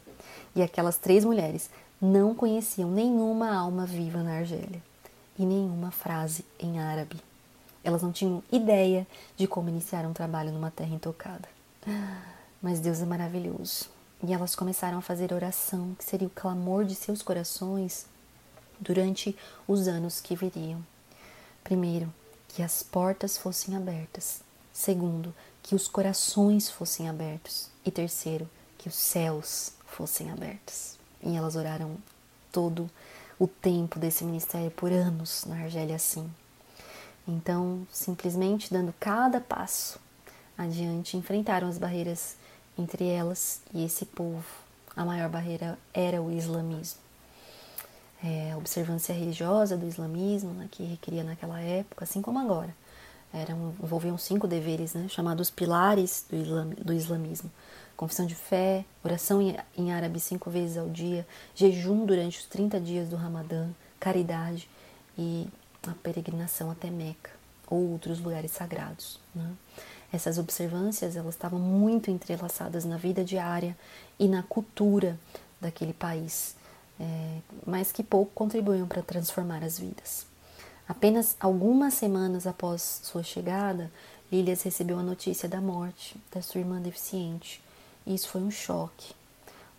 [0.56, 1.70] e aquelas três mulheres
[2.02, 4.82] não conheciam nenhuma alma viva na Argélia
[5.38, 7.18] e nenhuma frase em árabe.
[7.84, 11.59] Elas não tinham ideia de como iniciar um trabalho numa terra intocada.
[12.62, 13.90] Mas Deus é maravilhoso
[14.22, 18.06] e elas começaram a fazer oração, que seria o clamor de seus corações
[18.80, 19.36] durante
[19.68, 20.86] os anos que viriam.
[21.64, 22.14] Primeiro,
[22.50, 24.42] que as portas fossem abertas.
[24.74, 27.70] Segundo, que os corações fossem abertos.
[27.86, 30.98] E terceiro, que os céus fossem abertos.
[31.22, 31.98] E elas oraram
[32.52, 32.90] todo
[33.38, 36.30] o tempo desse ministério por anos na Argélia assim.
[37.28, 40.00] Então, simplesmente dando cada passo
[40.60, 42.36] adiante, enfrentaram as barreiras
[42.78, 44.46] entre elas e esse povo.
[44.96, 47.00] A maior barreira era o islamismo.
[48.22, 52.76] É, a observância religiosa do islamismo, né, que requeria naquela época, assim como agora,
[53.34, 57.50] eram, envolviam cinco deveres, né, chamados pilares do, islam, do islamismo.
[57.96, 62.80] Confissão de fé, oração em, em árabe cinco vezes ao dia, jejum durante os 30
[62.82, 63.70] dias do Ramadã,
[64.00, 64.70] caridade
[65.18, 65.48] e
[65.88, 67.32] a peregrinação até Meca,
[67.70, 69.20] ou outros lugares sagrados.
[69.34, 69.54] Né?
[70.12, 73.78] Essas observâncias elas estavam muito entrelaçadas na vida diária
[74.18, 75.20] e na cultura
[75.62, 76.56] daquele país,
[77.00, 80.26] é, mas que pouco contribuíam para transformar as vidas.
[80.88, 83.92] Apenas algumas semanas após sua chegada,
[84.32, 87.62] Lilias recebeu a notícia da morte da sua irmã deficiente.
[88.06, 89.14] E isso foi um choque.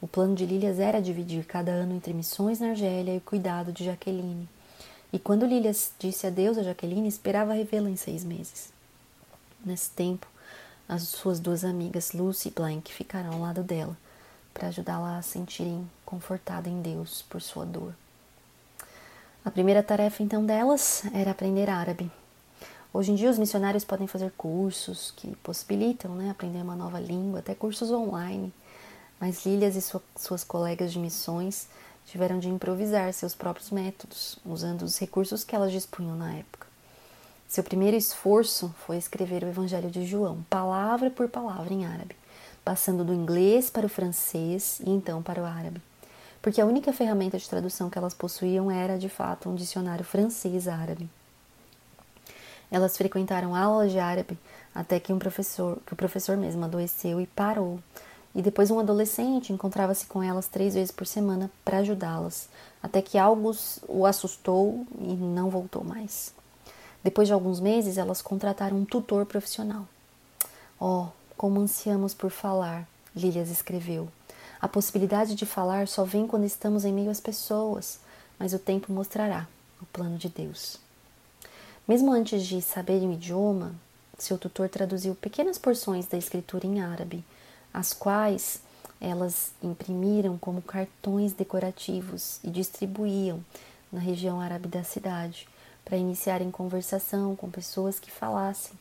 [0.00, 3.72] O plano de Lilias era dividir cada ano entre missões na Argélia e o cuidado
[3.72, 4.48] de Jaqueline.
[5.12, 8.72] E quando Lilias disse adeus a Jaqueline, esperava revê-la em seis meses.
[9.64, 10.26] Nesse tempo,
[10.88, 13.96] as suas duas amigas, Lucy e Blank, ficaram ao lado dela
[14.52, 17.94] para ajudá-la a sentirem confortada em Deus por sua dor.
[19.44, 22.10] A primeira tarefa então delas era aprender árabe.
[22.92, 27.38] Hoje em dia os missionários podem fazer cursos que possibilitam né, aprender uma nova língua,
[27.38, 28.52] até cursos online.
[29.20, 31.68] Mas Lilias e sua, suas colegas de missões
[32.06, 36.69] tiveram de improvisar seus próprios métodos, usando os recursos que elas dispunham na época.
[37.50, 42.14] Seu primeiro esforço foi escrever o Evangelho de João, palavra por palavra em árabe,
[42.64, 45.82] passando do inglês para o francês e então para o árabe.
[46.40, 51.10] Porque a única ferramenta de tradução que elas possuíam era, de fato, um dicionário francês-árabe.
[52.70, 54.38] Elas frequentaram aulas de árabe
[54.72, 57.80] até que um professor, que o professor mesmo adoeceu e parou
[58.32, 62.48] e depois um adolescente encontrava-se com elas três vezes por semana para ajudá-las,
[62.80, 63.50] até que algo
[63.88, 66.32] o assustou e não voltou mais.
[67.02, 69.86] Depois de alguns meses, elas contrataram um tutor profissional.
[70.78, 72.86] Oh, como ansiamos por falar,
[73.16, 74.08] Lilias escreveu.
[74.60, 77.98] A possibilidade de falar só vem quando estamos em meio às pessoas,
[78.38, 79.48] mas o tempo mostrará
[79.80, 80.78] o plano de Deus.
[81.88, 83.74] Mesmo antes de saberem o idioma,
[84.18, 87.24] seu tutor traduziu pequenas porções da escritura em árabe
[87.72, 88.60] as quais
[89.00, 93.42] elas imprimiram como cartões decorativos e distribuíam
[93.90, 95.48] na região árabe da cidade
[95.84, 98.78] para iniciarem conversação com pessoas que falassem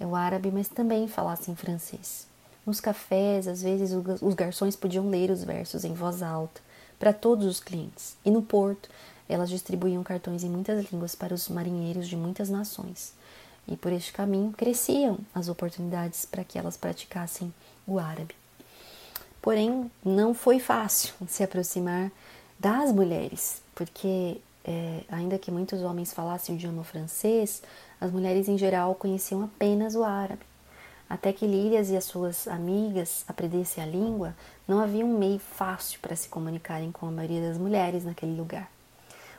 [0.00, 2.26] o árabe, mas também falassem francês.
[2.64, 6.60] Nos cafés, às vezes, os garçons podiam ler os versos em voz alta
[6.98, 8.16] para todos os clientes.
[8.24, 8.88] E no porto,
[9.28, 13.12] elas distribuíam cartões em muitas línguas para os marinheiros de muitas nações.
[13.66, 17.52] E por este caminho cresciam as oportunidades para que elas praticassem
[17.86, 18.34] o árabe.
[19.40, 22.10] Porém, não foi fácil se aproximar
[22.58, 27.62] das mulheres, porque é, ainda que muitos homens falassem o idioma francês,
[27.98, 30.42] as mulheres em geral conheciam apenas o árabe.
[31.08, 34.36] Até que Lírias e as suas amigas aprendessem a língua,
[34.68, 38.70] não havia um meio fácil para se comunicarem com a maioria das mulheres naquele lugar.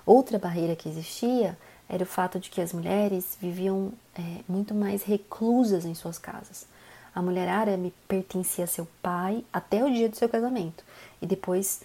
[0.04, 1.56] Outra barreira que existia
[1.88, 6.66] era o fato de que as mulheres viviam é, muito mais reclusas em suas casas.
[7.14, 10.84] A mulher árabe pertencia a seu pai até o dia do seu casamento
[11.22, 11.82] e depois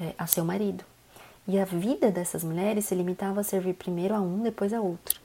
[0.00, 0.82] é, a seu marido.
[1.48, 5.20] E a vida dessas mulheres se limitava a servir primeiro a um, depois a outro.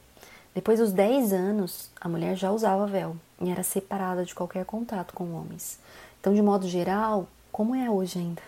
[0.53, 5.13] Depois dos 10 anos, a mulher já usava véu e era separada de qualquer contato
[5.13, 5.79] com homens.
[6.19, 8.41] Então, de modo geral, como é hoje ainda,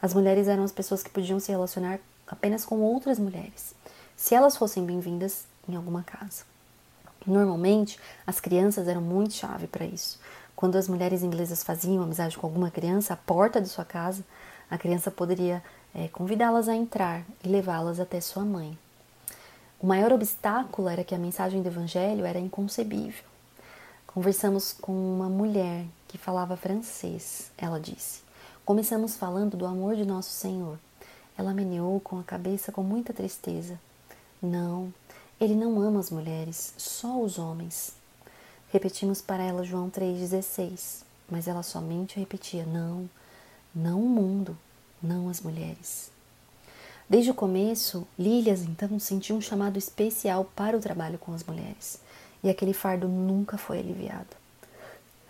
[0.00, 3.74] as mulheres eram as pessoas que podiam se relacionar apenas com outras mulheres,
[4.16, 6.44] se elas fossem bem-vindas em alguma casa.
[7.24, 10.18] Normalmente, as crianças eram muito chave para isso.
[10.56, 14.24] Quando as mulheres inglesas faziam amizade com alguma criança à porta de sua casa,
[14.70, 15.62] a criança poderia
[15.94, 18.78] é, convidá-las a entrar e levá-las até sua mãe.
[19.80, 23.24] O maior obstáculo era que a mensagem do Evangelho era inconcebível.
[24.06, 27.50] Conversamos com uma mulher que falava francês.
[27.58, 28.20] Ela disse:
[28.64, 30.78] Começamos falando do amor de nosso Senhor.
[31.36, 33.80] Ela meneou com a cabeça com muita tristeza.
[34.40, 34.92] Não,
[35.40, 37.94] ele não ama as mulheres, só os homens.
[38.70, 43.08] Repetimos para ela João 3,16, mas ela somente repetia: Não,
[43.74, 44.56] não o mundo,
[45.02, 46.10] não as mulheres.
[47.08, 51.98] Desde o começo, Lilias então sentiu um chamado especial para o trabalho com as mulheres,
[52.42, 54.36] e aquele fardo nunca foi aliviado.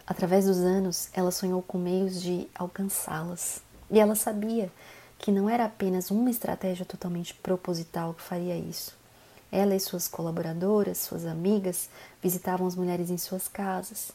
[0.06, 4.70] Através dos anos, ela sonhou com meios de alcançá-las, e ela sabia
[5.18, 8.94] que não era apenas uma estratégia totalmente proposital que faria isso,
[9.52, 11.90] ela e suas colaboradoras, suas amigas,
[12.22, 14.10] visitavam as mulheres em suas casas.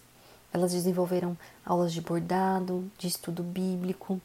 [0.52, 4.20] Elas desenvolveram aulas de bordado, de estudo bíblico.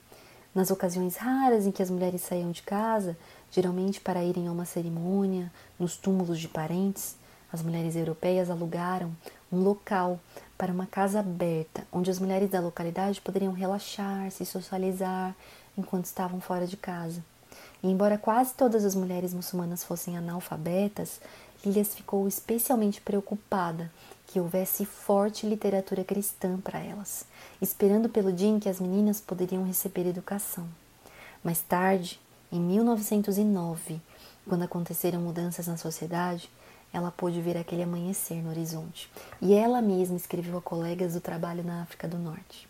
[0.55, 3.17] Nas ocasiões raras em que as mulheres saíam de casa,
[3.51, 7.17] geralmente para irem a uma cerimônia, nos túmulos de parentes,
[7.51, 9.11] as mulheres europeias alugaram
[9.51, 10.21] um local
[10.59, 15.35] para uma casa aberta, onde as mulheres da localidade poderiam relaxar, se socializar
[15.77, 17.25] enquanto estavam fora de casa.
[17.83, 21.21] E embora quase todas as mulheres muçulmanas fossem analfabetas,
[21.65, 23.91] Lilias ficou especialmente preocupada
[24.33, 27.27] que houvesse forte literatura cristã para elas,
[27.61, 30.67] esperando pelo dia em que as meninas poderiam receber educação.
[31.45, 32.19] Mais tarde,
[32.51, 34.01] em 1909,
[34.49, 36.49] quando aconteceram mudanças na sociedade,
[36.95, 39.11] ela pôde ver aquele amanhecer no horizonte.
[39.39, 42.67] E ela mesma escreveu a colegas do trabalho na África do Norte.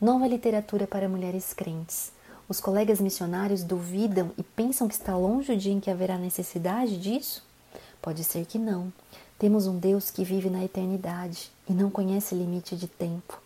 [0.00, 2.12] Nova literatura para mulheres crentes.
[2.48, 6.96] Os colegas missionários duvidam e pensam que está longe o dia em que haverá necessidade
[6.96, 7.44] disso?
[8.00, 8.92] Pode ser que não.
[9.40, 13.40] Temos um Deus que vive na eternidade e não conhece limite de tempo.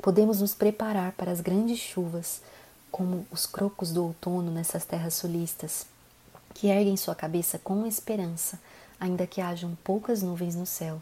[0.00, 2.40] Podemos nos preparar para as grandes chuvas,
[2.90, 5.84] como os crocos do outono nessas terras sulistas,
[6.54, 8.58] que erguem sua cabeça com esperança,
[8.98, 10.98] ainda que hajam poucas nuvens no céu.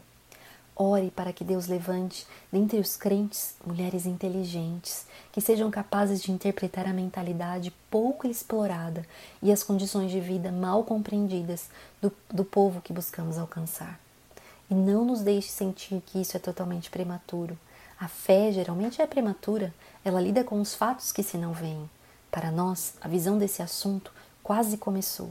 [0.75, 6.85] Ore para que Deus levante dentre os crentes mulheres inteligentes, que sejam capazes de interpretar
[6.85, 9.07] a mentalidade pouco explorada
[9.41, 11.69] e as condições de vida mal compreendidas
[12.01, 14.03] do, do povo que buscamos alcançar.
[14.73, 17.55] E não nos deixe sentir que isso é totalmente prematuro.
[17.99, 19.71] A fé geralmente é prematura,
[20.03, 21.87] ela lida com os fatos que se não veem.
[22.31, 24.11] Para nós, a visão desse assunto
[24.41, 25.29] quase começou.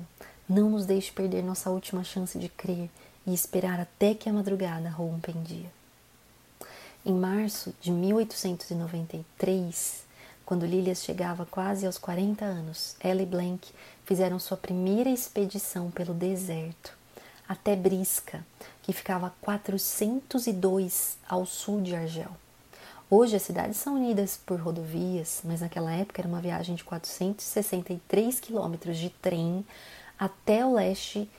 [0.48, 2.88] Não nos deixe perder nossa última chance de crer
[3.26, 5.72] e esperar até que a madrugada rompa em dia.
[7.04, 10.04] Em março de 1893,
[10.46, 13.72] quando Lilias chegava quase aos 40 anos, ela e Blank
[14.04, 16.96] fizeram sua primeira expedição pelo deserto,
[17.48, 18.46] até Brisca,
[18.82, 22.30] que ficava a 402 ao sul de Argel.
[23.08, 28.40] Hoje as cidades são unidas por rodovias, mas naquela época era uma viagem de 463
[28.40, 29.64] quilômetros de trem
[30.18, 31.30] até o leste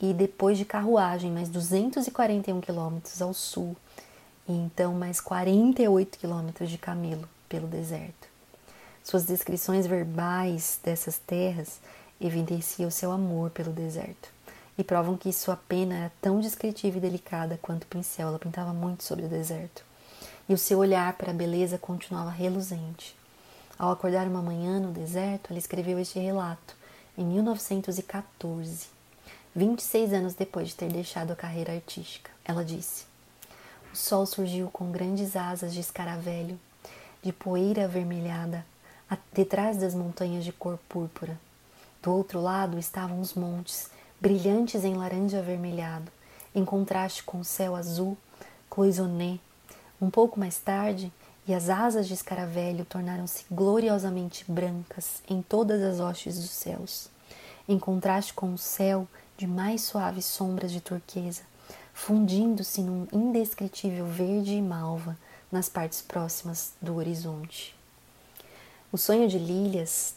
[0.00, 3.74] e depois de carruagem, mais 241 quilômetros ao sul,
[4.46, 8.28] e então mais 48 quilômetros de camelo pelo deserto.
[9.02, 11.80] Suas descrições verbais dessas terras
[12.20, 14.33] evidenciam seu amor pelo deserto
[14.76, 18.28] e provam que sua pena era tão descritiva e delicada quanto o pincel.
[18.28, 19.84] Ela pintava muito sobre o deserto.
[20.48, 23.16] E o seu olhar para a beleza continuava reluzente.
[23.78, 26.76] Ao acordar uma manhã no deserto, ela escreveu este relato
[27.16, 28.88] em 1914.
[29.54, 32.30] 26 anos depois de ter deixado a carreira artística.
[32.44, 33.04] Ela disse:
[33.92, 36.58] O sol surgiu com grandes asas de escaravelho,
[37.22, 38.66] de poeira avermelhada,
[39.32, 41.38] detrás das montanhas de cor púrpura.
[42.02, 43.88] Do outro lado estavam os montes,
[44.24, 46.10] brilhantes em laranja avermelhado,
[46.54, 48.16] em contraste com o céu azul,
[48.70, 49.38] cloisonné.
[50.00, 51.12] Um pouco mais tarde,
[51.46, 57.10] e as asas de escaravelho tornaram-se gloriosamente brancas em todas as hostes dos céus,
[57.68, 59.06] em contraste com o céu
[59.36, 61.42] de mais suaves sombras de turquesa,
[61.92, 65.18] fundindo-se num indescritível verde e malva
[65.52, 67.76] nas partes próximas do horizonte.
[68.90, 70.14] O sonho de Lílias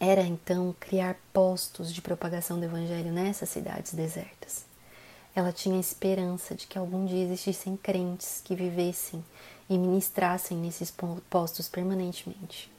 [0.00, 4.64] era então criar postos de propagação do Evangelho nessas cidades desertas.
[5.34, 9.24] Ela tinha esperança de que algum dia existissem crentes que vivessem
[9.68, 10.92] e ministrassem nesses
[11.30, 12.70] postos permanentemente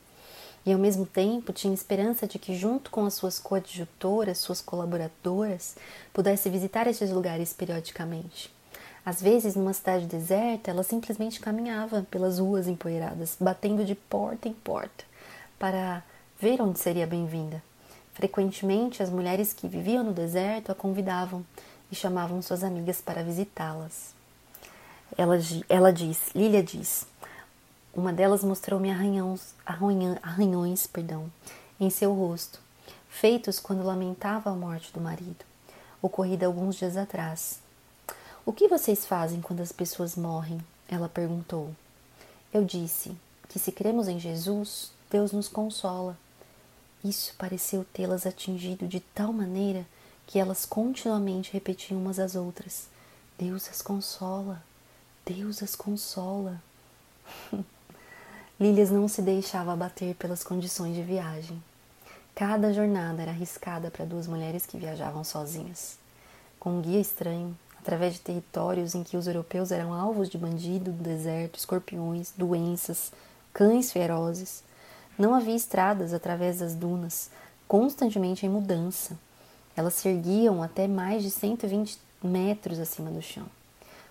[0.65, 5.75] e ao mesmo tempo tinha esperança de que, junto com as suas coadjutoras, suas colaboradoras,
[6.13, 8.53] pudesse visitar esses lugares periodicamente.
[9.05, 14.53] Às vezes, numa cidade deserta, ela simplesmente caminhava pelas ruas empoeiradas, batendo de porta em
[14.53, 15.05] porta,
[15.57, 16.03] para
[16.41, 17.61] ver onde seria bem-vinda.
[18.13, 21.45] Frequentemente, as mulheres que viviam no deserto a convidavam
[21.91, 24.13] e chamavam suas amigas para visitá-las.
[25.17, 25.37] Ela,
[25.67, 27.05] ela diz, Lilia diz,
[27.93, 29.53] uma delas mostrou-me arranhões,
[30.21, 31.29] arranhões perdão,
[31.79, 32.61] em seu rosto,
[33.09, 35.43] feitos quando lamentava a morte do marido,
[36.01, 37.59] ocorrida alguns dias atrás.
[38.45, 40.59] O que vocês fazem quando as pessoas morrem?
[40.87, 41.75] Ela perguntou.
[42.53, 43.15] Eu disse
[43.49, 46.17] que se cremos em Jesus, Deus nos consola.
[47.03, 49.85] Isso pareceu tê-las atingido de tal maneira
[50.27, 52.87] que elas continuamente repetiam umas às outras:
[53.37, 54.61] Deus as consola,
[55.25, 56.61] Deus as consola.
[58.59, 61.63] Lilias não se deixava abater pelas condições de viagem.
[62.35, 65.97] Cada jornada era arriscada para duas mulheres que viajavam sozinhas.
[66.59, 70.91] Com um guia estranho, através de territórios em que os europeus eram alvos de bandido
[70.91, 73.11] do deserto, escorpiões, doenças,
[73.53, 74.63] cães ferozes.
[75.19, 77.29] Não havia estradas através das dunas,
[77.67, 79.19] constantemente em mudança.
[79.75, 83.45] Elas se erguiam até mais de 120 metros acima do chão.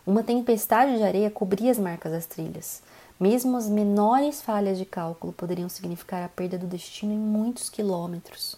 [0.07, 2.83] Uma tempestade de areia cobria as marcas das trilhas.
[3.19, 8.57] Mesmo as menores falhas de cálculo poderiam significar a perda do destino em muitos quilômetros.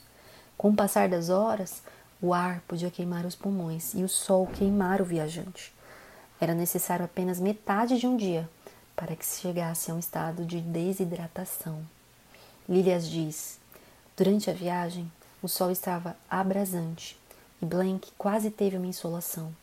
[0.59, 1.85] Com o passar das horas,
[2.21, 5.73] o ar podia queimar os pulmões e o sol queimar o viajante.
[6.41, 8.51] Era necessário apenas metade de um dia
[8.97, 11.81] para que se chegasse a um estado de desidratação.
[12.69, 13.59] Lilias diz:
[14.17, 15.11] Durante a viagem,
[15.43, 17.19] o sol estava abrasante
[17.61, 19.55] e Blank quase teve uma insolação,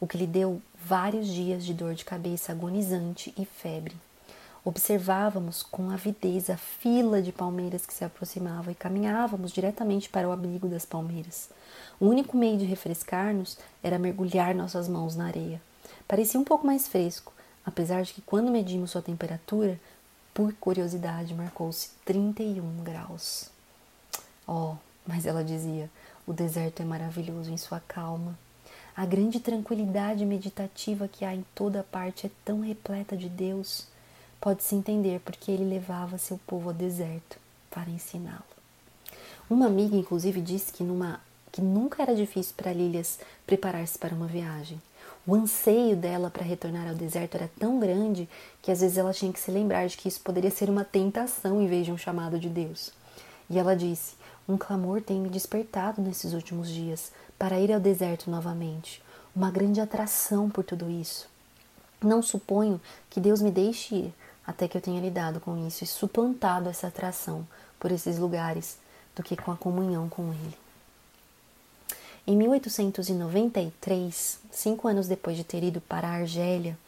[0.00, 3.96] o que lhe deu vários dias de dor de cabeça agonizante e febre.
[4.64, 10.32] Observávamos com avidez a fila de palmeiras que se aproximava e caminhávamos diretamente para o
[10.32, 11.48] abrigo das palmeiras.
[11.98, 15.62] O único meio de refrescar-nos era mergulhar nossas mãos na areia.
[16.06, 17.32] Parecia um pouco mais fresco,
[17.64, 19.80] apesar de que quando medimos sua temperatura,
[20.32, 23.50] por curiosidade, marcou-se 31 graus.
[24.46, 24.74] Oh,
[25.06, 25.90] mas ela dizia,
[26.26, 28.38] o deserto é maravilhoso em sua calma.
[28.96, 33.86] A grande tranquilidade meditativa que há em toda parte é tão repleta de Deus
[34.40, 37.38] pode-se entender porque ele levava seu povo ao deserto
[37.70, 38.44] para ensiná-lo.
[39.48, 41.20] Uma amiga, inclusive, disse que, numa,
[41.50, 44.80] que nunca era difícil para Lilias preparar-se para uma viagem.
[45.30, 48.28] O anseio dela para retornar ao deserto era tão grande
[48.60, 51.62] que às vezes ela tinha que se lembrar de que isso poderia ser uma tentação
[51.62, 52.90] em vez de um chamado de Deus.
[53.48, 54.16] E ela disse:
[54.48, 59.00] Um clamor tem me despertado nesses últimos dias para ir ao deserto novamente.
[59.32, 61.28] Uma grande atração por tudo isso.
[62.02, 64.14] Não suponho que Deus me deixe ir,
[64.44, 67.46] até que eu tenha lidado com isso e suplantado essa atração
[67.78, 68.78] por esses lugares
[69.14, 70.69] do que com a comunhão com Ele.
[72.30, 76.78] Em 1893, cinco anos depois de ter ido para a Argélia,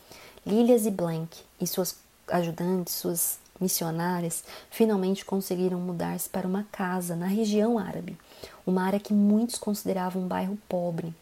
[0.46, 1.96] Lilias e Blank e suas
[2.28, 8.16] ajudantes, suas missionárias, finalmente conseguiram mudar-se para uma casa na região árabe,
[8.64, 11.12] uma área que muitos consideravam um bairro pobre.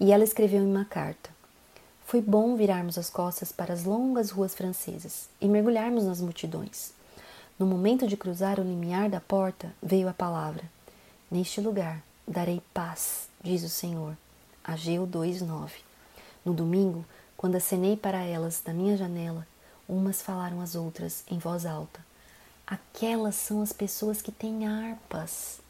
[0.00, 1.30] E ela escreveu em uma carta:
[2.04, 6.92] foi bom virarmos as costas para as longas ruas francesas e mergulharmos nas multidões.
[7.56, 10.64] No momento de cruzar o limiar da porta, veio a palavra:
[11.30, 14.16] Neste lugar darei paz, diz o Senhor.
[14.62, 15.72] Ageu 2:9.
[16.44, 17.04] No domingo,
[17.36, 19.46] quando acenei para elas da minha janela,
[19.88, 22.04] umas falaram às outras em voz alta:
[22.66, 25.60] Aquelas são as pessoas que têm harpas.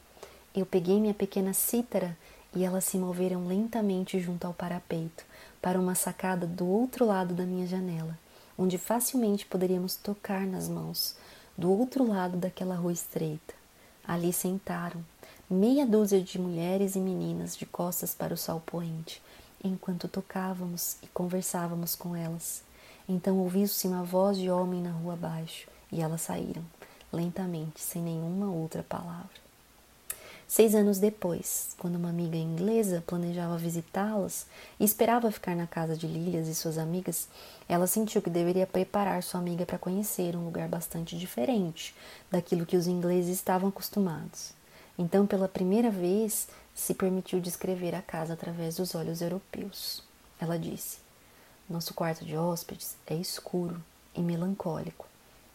[0.55, 2.16] Eu peguei minha pequena cítara
[2.55, 5.25] e elas se moveram lentamente junto ao parapeito
[5.62, 8.18] para uma sacada do outro lado da minha janela,
[8.59, 11.14] onde facilmente poderíamos tocar nas mãos,
[11.57, 13.55] do outro lado daquela rua estreita.
[14.05, 15.05] Ali sentaram
[15.53, 19.20] meia dúzia de mulheres e meninas de costas para o sol poente,
[19.64, 22.62] enquanto tocávamos e conversávamos com elas.
[23.09, 26.62] Então ouviu-se uma voz de homem na rua abaixo, e elas saíram,
[27.12, 29.40] lentamente, sem nenhuma outra palavra.
[30.46, 34.46] Seis anos depois, quando uma amiga inglesa planejava visitá-las
[34.78, 37.26] e esperava ficar na casa de Lilias e suas amigas,
[37.68, 41.92] ela sentiu que deveria preparar sua amiga para conhecer um lugar bastante diferente
[42.30, 44.60] daquilo que os ingleses estavam acostumados.
[45.01, 50.03] Então, pela primeira vez, se permitiu descrever a casa através dos olhos europeus.
[50.38, 50.98] Ela disse:
[51.66, 53.82] Nosso quarto de hóspedes é escuro
[54.14, 55.07] e melancólico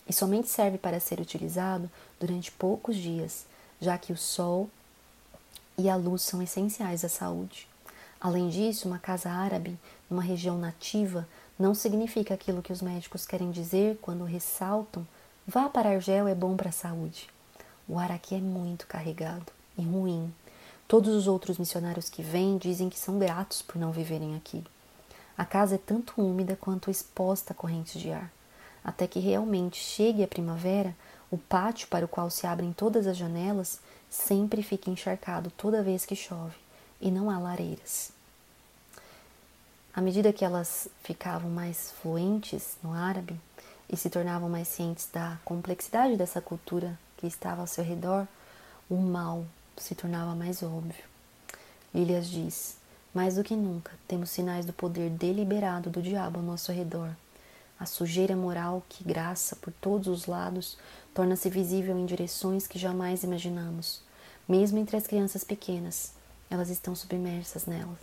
[0.10, 1.88] e somente serve para ser utilizado
[2.20, 3.46] durante poucos dias,
[3.80, 4.68] já que o sol
[5.78, 7.68] e a luz são essenciais à saúde.
[8.20, 9.78] Além disso, uma casa árabe
[10.10, 11.28] numa região nativa
[11.60, 15.06] não significa aquilo que os médicos querem dizer quando ressaltam
[15.46, 17.35] vá para Argel é bom para a saúde.
[17.88, 20.34] O ar aqui é muito carregado e ruim.
[20.88, 24.64] Todos os outros missionários que vêm dizem que são gratos por não viverem aqui.
[25.38, 28.32] A casa é tanto úmida quanto exposta a correntes de ar.
[28.84, 30.96] Até que realmente chegue a primavera,
[31.30, 33.80] o pátio para o qual se abrem todas as janelas
[34.10, 36.56] sempre fica encharcado toda vez que chove
[37.02, 38.12] e não há lareiras.
[39.94, 43.40] À medida que elas ficavam mais fluentes no árabe
[43.90, 48.28] e se tornavam mais cientes da complexidade dessa cultura que estava ao seu redor,
[48.88, 49.46] o mal
[49.76, 51.04] se tornava mais óbvio.
[51.94, 52.78] Lilias diz:
[53.14, 57.10] Mais do que nunca, temos sinais do poder deliberado do diabo ao nosso redor.
[57.80, 60.78] A sujeira moral que graça por todos os lados
[61.16, 64.02] torna-se visível em direções que jamais imaginamos.
[64.48, 66.14] Mesmo entre as crianças pequenas,
[66.50, 67.98] elas estão submersas nela.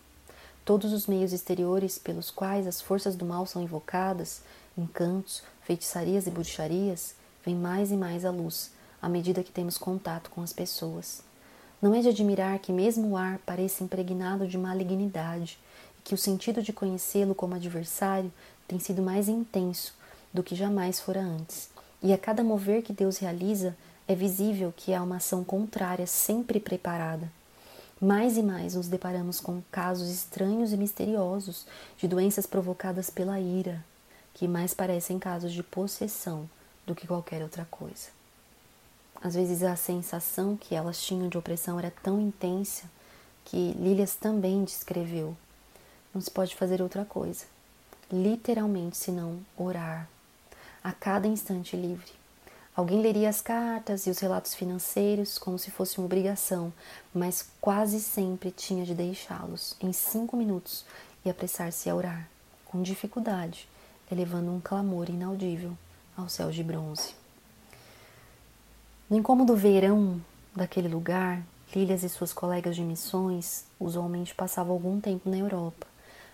[0.64, 4.42] Todos os meios exteriores pelos quais as forças do mal são invocadas,
[4.76, 7.14] encantos, feitiçarias e bruxarias,
[7.44, 8.72] vêm mais e mais à luz
[9.02, 11.22] à medida que temos contato com as pessoas.
[11.82, 15.58] Não é de admirar que mesmo o ar pareça impregnado de malignidade
[15.98, 18.32] e que o sentido de conhecê-lo como adversário
[18.68, 19.92] tem sido mais intenso
[20.32, 21.68] do que jamais fora antes.
[22.00, 23.76] E a cada mover que Deus realiza,
[24.06, 27.30] é visível que há uma ação contrária sempre preparada.
[28.00, 33.84] Mais e mais nos deparamos com casos estranhos e misteriosos de doenças provocadas pela ira,
[34.34, 36.48] que mais parecem casos de possessão
[36.86, 38.21] do que qualquer outra coisa.
[39.22, 42.90] Às vezes a sensação que elas tinham de opressão era tão intensa
[43.44, 45.36] que Lilias também descreveu.
[46.12, 47.44] Não se pode fazer outra coisa,
[48.10, 50.08] literalmente, senão orar,
[50.82, 52.10] a cada instante livre.
[52.74, 56.72] Alguém leria as cartas e os relatos financeiros como se fosse uma obrigação,
[57.14, 60.84] mas quase sempre tinha de deixá-los em cinco minutos
[61.24, 62.28] e apressar-se a orar,
[62.64, 63.68] com dificuldade,
[64.10, 65.76] elevando um clamor inaudível
[66.16, 67.21] aos céus de bronze.
[69.10, 70.20] No incômodo verão
[70.54, 71.42] daquele lugar,
[71.74, 75.86] Lilias e suas colegas de missões usualmente passavam algum tempo na Europa,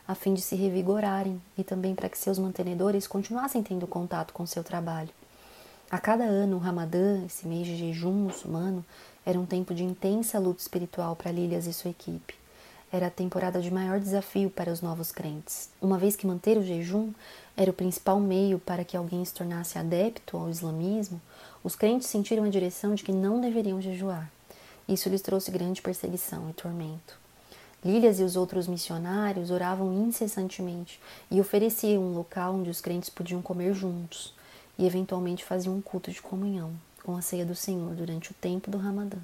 [0.06, 4.44] a fim de se revigorarem e também para que seus mantenedores continuassem tendo contato com
[4.46, 5.10] seu trabalho.
[5.90, 8.84] A cada ano, o Ramadã, esse mês de jejum muçulmano,
[9.24, 12.34] era um tempo de intensa luta espiritual para Lilias e sua equipe.
[12.92, 16.62] Era a temporada de maior desafio para os novos crentes, uma vez que manter o
[16.62, 17.12] jejum
[17.56, 21.20] era o principal meio para que alguém se tornasse adepto ao islamismo,
[21.62, 24.30] os crentes sentiram a direção de que não deveriam jejuar.
[24.88, 27.18] Isso lhes trouxe grande perseguição e tormento.
[27.84, 31.00] Lílias e os outros missionários oravam incessantemente
[31.30, 34.34] e ofereciam um local onde os crentes podiam comer juntos
[34.78, 36.72] e eventualmente faziam um culto de comunhão
[37.04, 39.18] com a ceia do Senhor durante o tempo do Ramadã.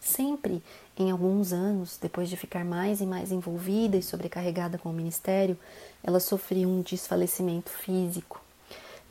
[0.00, 0.62] Sempre,
[0.96, 5.58] em alguns anos, depois de ficar mais e mais envolvida e sobrecarregada com o ministério,
[6.02, 8.40] ela sofria um desfalecimento físico.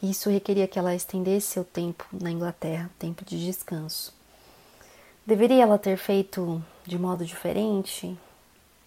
[0.10, 4.14] Isso requeria que ela estendesse seu tempo na Inglaterra, tempo de descanso.
[5.26, 8.16] Deveria ela ter feito de modo diferente?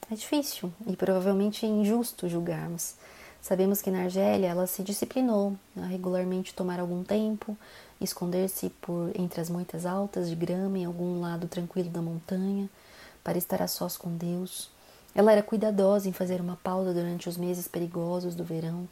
[0.09, 2.95] É difícil e provavelmente injusto julgarmos.
[3.43, 7.59] Sabemos que na Argélia ela se disciplinou a regularmente tomar algum tempo,
[8.01, 12.71] esconder-se por entre as moitas altas de grama em algum lado tranquilo da montanha,
[13.25, 14.71] para estar a sós com Deus.
[15.17, 18.89] Ela era cuidadosa em fazer uma pausa durante os meses perigosos do verão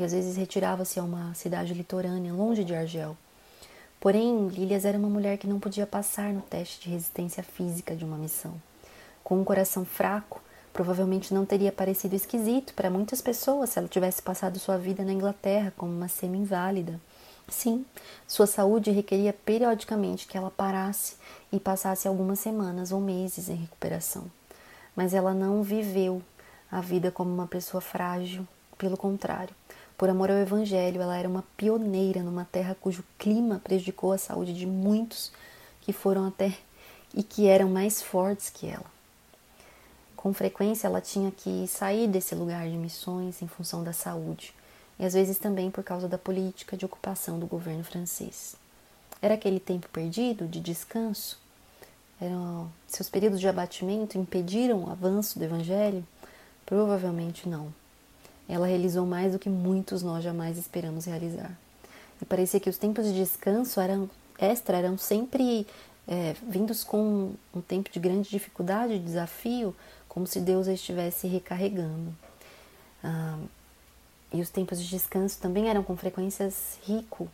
[0.00, 3.16] e às vezes retirava-se a uma cidade litorânea, longe de Argel.
[4.00, 8.04] Porém, Lilias era uma mulher que não podia passar no teste de resistência física de
[8.04, 8.54] uma missão.
[9.22, 10.40] Com um coração fraco,
[10.72, 15.12] Provavelmente não teria parecido esquisito para muitas pessoas se ela tivesse passado sua vida na
[15.12, 17.00] Inglaterra como uma semi-inválida.
[17.48, 17.84] Sim,
[18.28, 21.16] sua saúde requeria periodicamente que ela parasse
[21.50, 24.30] e passasse algumas semanas ou meses em recuperação.
[24.94, 26.22] Mas ela não viveu
[26.70, 28.46] a vida como uma pessoa frágil,
[28.78, 29.54] pelo contrário.
[30.00, 34.54] Por amor ao Evangelho, ela era uma pioneira numa terra cujo clima prejudicou a saúde
[34.54, 35.30] de muitos
[35.82, 36.56] que foram até
[37.14, 38.86] e que eram mais fortes que ela.
[40.16, 44.54] Com frequência ela tinha que sair desse lugar de missões em função da saúde,
[44.98, 48.56] e às vezes também por causa da política de ocupação do governo francês.
[49.20, 51.38] Era aquele tempo perdido de descanso?
[52.18, 56.02] Eram, seus períodos de abatimento impediram o avanço do evangelho?
[56.64, 57.79] Provavelmente não.
[58.52, 61.56] Ela realizou mais do que muitos nós jamais esperamos realizar.
[62.20, 65.66] E parecia que os tempos de descanso eram extra eram sempre
[66.08, 69.76] é, vindos com um tempo de grande dificuldade, desafio,
[70.08, 72.14] como se Deus a estivesse recarregando.
[73.04, 73.38] Ah,
[74.32, 77.28] e os tempos de descanso também eram com frequências ricos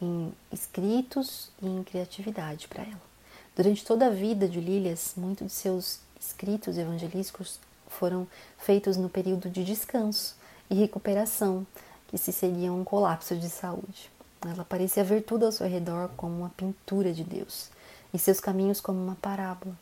[0.00, 3.08] em escritos e em criatividade para ela.
[3.56, 7.58] Durante toda a vida de Lilias, muitos de seus escritos evangelísticos
[7.88, 8.26] foram
[8.58, 10.37] feitos no período de descanso
[10.70, 11.66] e recuperação,
[12.08, 14.10] que se seguia um colapso de saúde.
[14.40, 17.70] Ela parecia ver tudo ao seu redor como uma pintura de Deus
[18.12, 19.74] e seus caminhos como uma parábola.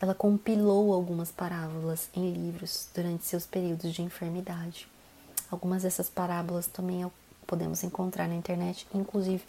[0.00, 4.88] Ela compilou algumas parábolas em livros durante seus períodos de enfermidade.
[5.50, 7.10] Algumas dessas parábolas também
[7.46, 9.42] podemos encontrar na internet, inclusive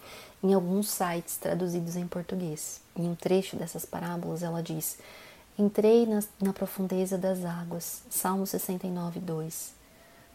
[0.44, 2.82] em alguns sites traduzidos em português.
[2.96, 4.98] Em um trecho dessas parábolas, ela diz:
[5.58, 8.02] Entrei na, na profundeza das águas.
[8.10, 9.81] Salmo 69, 2.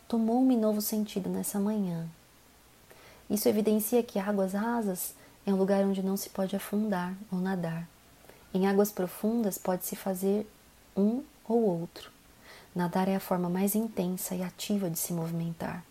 [0.09, 2.07] Tomou-me novo sentido nessa manhã.
[3.28, 7.88] Isso evidencia que águas rasas é um lugar onde não se pode afundar ou nadar.
[8.54, 10.48] Em águas profundas pode-se fazer
[10.96, 12.12] um ou outro.
[12.72, 15.84] Nadar é a forma mais intensa e ativa de se movimentar.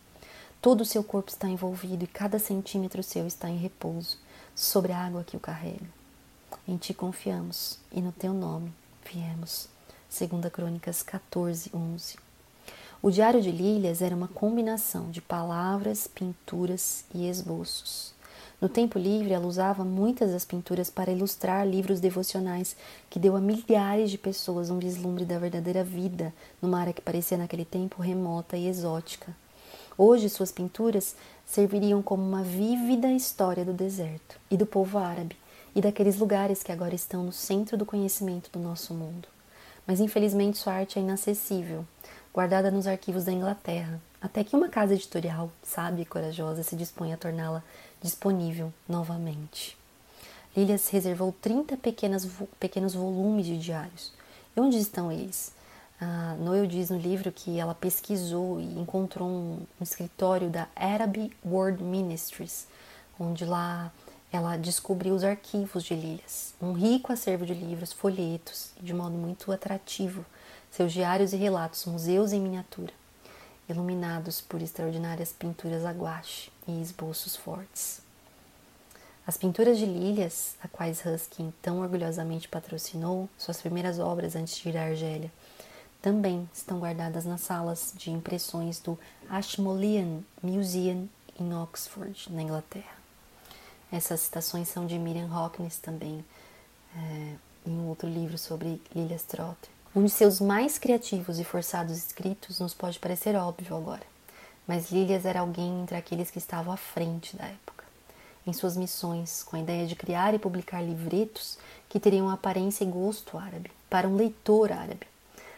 [0.62, 4.18] Todo o seu corpo está envolvido e cada centímetro seu está em repouso
[4.56, 5.90] sobre a água que o carrega.
[6.66, 8.72] Em ti confiamos e no teu nome
[9.06, 9.68] viemos.
[10.10, 12.25] 2 Crônicas 14, 11.
[13.06, 18.16] O Diário de Lílias era uma combinação de palavras, pinturas e esboços.
[18.60, 22.76] No tempo livre, ela usava muitas das pinturas para ilustrar livros devocionais
[23.08, 27.38] que deu a milhares de pessoas um vislumbre da verdadeira vida numa área que parecia
[27.38, 29.38] naquele tempo remota e exótica.
[29.96, 35.38] Hoje, suas pinturas serviriam como uma vívida história do deserto e do povo árabe
[35.76, 39.28] e daqueles lugares que agora estão no centro do conhecimento do nosso mundo.
[39.86, 41.86] Mas infelizmente sua arte é inacessível,
[42.36, 47.14] guardada nos arquivos da Inglaterra, até que uma casa editorial sábia e corajosa se dispõe
[47.14, 47.64] a torná-la
[48.02, 49.78] disponível novamente.
[50.54, 52.28] Lilias reservou 30 pequenas,
[52.60, 54.12] pequenos volumes de diários.
[54.54, 55.54] E onde estão eles?
[56.00, 61.32] Ah, Noel diz no livro que ela pesquisou e encontrou um, um escritório da Arab
[61.46, 62.68] World Ministries,
[63.18, 63.90] onde lá
[64.30, 69.54] ela descobriu os arquivos de Lilias, um rico acervo de livros, folhetos de modo muito
[69.54, 70.26] atrativo,
[70.76, 72.94] seus diários e relatos, museus em miniatura
[73.68, 78.02] iluminados por extraordinárias pinturas a guache e esboços fortes.
[79.26, 84.70] As pinturas de Lilias, a quais Huskin tão orgulhosamente patrocinou, suas primeiras obras antes de
[84.70, 85.32] ir à Argélia,
[86.00, 91.10] também estão guardadas nas salas de impressões do Ashmolean Museum
[91.40, 92.96] em Oxford, na Inglaterra.
[93.92, 96.24] Essas citações são de Miriam Hawkins também,
[96.96, 99.75] é, em um outro livro sobre Lilias Trotter.
[99.96, 104.04] Um de seus mais criativos e forçados escritos nos pode parecer óbvio agora,
[104.68, 107.76] mas Lilias era alguém entre aqueles que estavam à frente da época
[108.48, 111.58] em suas missões, com a ideia de criar e publicar livretos
[111.90, 115.08] que teriam aparência e gosto árabe, para um leitor árabe.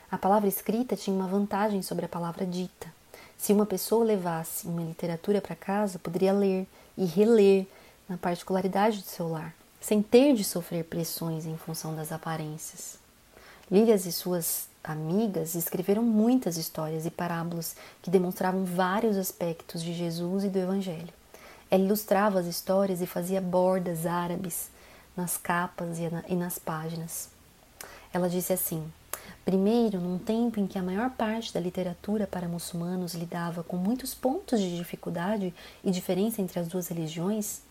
[0.09, 2.87] A palavra escrita tinha uma vantagem sobre a palavra dita.
[3.37, 6.65] Se uma pessoa levasse uma literatura para casa, poderia ler
[6.97, 7.67] e reler
[8.07, 13.06] na particularidade do seu lar, sem ter de sofrer pressões em função das aparências.
[13.69, 20.45] Lílias e suas amigas escreveram muitas histórias e parábolas que demonstravam vários aspectos de Jesus
[20.45, 21.13] e do Evangelho.
[21.69, 24.69] Ela ilustrava as histórias e fazia bordas árabes
[25.17, 27.29] nas capas e nas páginas.
[28.13, 28.89] Ela disse assim:
[29.43, 34.13] Primeiro, num tempo em que a maior parte da literatura para muçulmanos lidava com muitos
[34.13, 35.53] pontos de dificuldade
[35.83, 37.61] e diferença entre as duas religiões,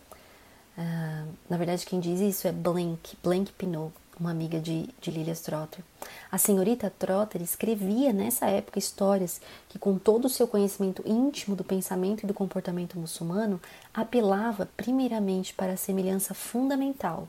[0.77, 5.41] uh, na verdade quem diz isso é Blank, Blank Pinot, uma amiga de, de Lilias
[5.41, 5.83] Trotter.
[6.31, 9.39] A senhorita Trotter escrevia nessa época histórias
[9.69, 13.61] que, com todo o seu conhecimento íntimo do pensamento e do comportamento muçulmano,
[13.93, 17.27] apelava primeiramente para a semelhança fundamental,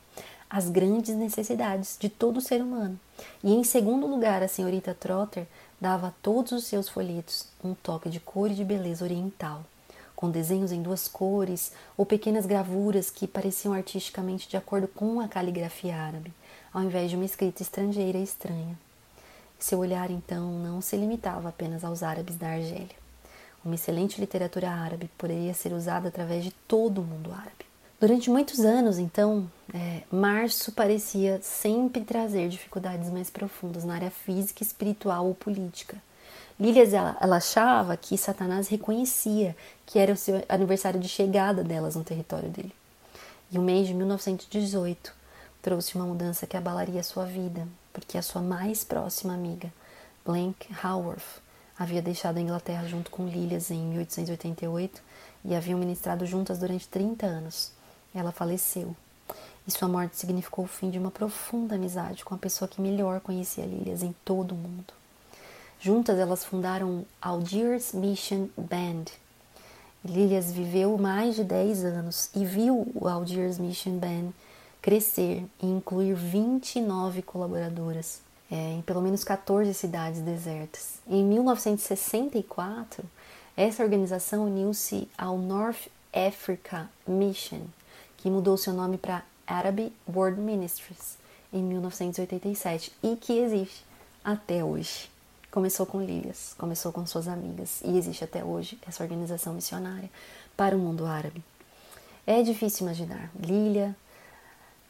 [0.49, 2.99] as grandes necessidades de todo ser humano.
[3.45, 5.47] E, em segundo lugar, a senhorita Trotter
[5.80, 9.64] dava a todos os seus folhetos um toque de cor e de beleza oriental
[10.16, 15.28] com desenhos em duas cores ou pequenas gravuras que pareciam artisticamente de acordo com a
[15.28, 16.32] caligrafia árabe
[16.73, 18.79] ao invés de uma escrita estrangeira e estranha.
[19.59, 22.97] Seu olhar, então, não se limitava apenas aos árabes da Argélia.
[23.64, 27.66] Uma excelente literatura árabe poderia ser usada através de todo o mundo árabe.
[28.01, 34.62] Durante muitos anos, então, é, março parecia sempre trazer dificuldades mais profundas na área física,
[34.62, 35.97] espiritual ou política.
[36.61, 41.97] Lílias ela, ela achava que Satanás reconhecia que era o seu aniversário de chegada delas
[41.97, 42.73] no território dele.
[43.51, 45.18] E o mês de 1918
[45.62, 49.72] trouxe uma mudança que abalaria sua vida, porque a sua mais próxima amiga,
[50.24, 51.42] Blank Haworth,
[51.78, 55.00] havia deixado a Inglaterra junto com Lilias em 1888
[55.44, 57.72] e haviam ministrado juntas durante 30 anos.
[58.14, 58.96] Ela faleceu.
[59.66, 63.20] E sua morte significou o fim de uma profunda amizade com a pessoa que melhor
[63.20, 64.94] conhecia Lilias em todo o mundo.
[65.80, 69.04] Juntas elas fundaram Algiers Mission Band.
[70.04, 74.32] Lilias viveu mais de 10 anos e viu o Algiers Mission Band
[74.81, 78.20] crescer e incluir 29 colaboradoras
[78.51, 80.99] é, em pelo menos 14 cidades desertas.
[81.07, 83.05] Em 1964,
[83.57, 87.62] essa organização uniu-se ao North Africa Mission,
[88.16, 91.18] que mudou seu nome para Arab World Ministries
[91.53, 93.85] em 1987 e que existe
[94.24, 95.11] até hoje.
[95.51, 100.11] Começou com Lilias, começou com suas amigas e existe até hoje essa organização missionária
[100.57, 101.43] para o mundo árabe.
[102.26, 103.97] É difícil imaginar Lilia,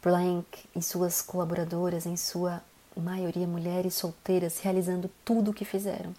[0.03, 0.46] Blank
[0.76, 2.62] e suas colaboradoras, em sua
[2.96, 6.14] maioria mulheres solteiras, realizando tudo o que fizeram,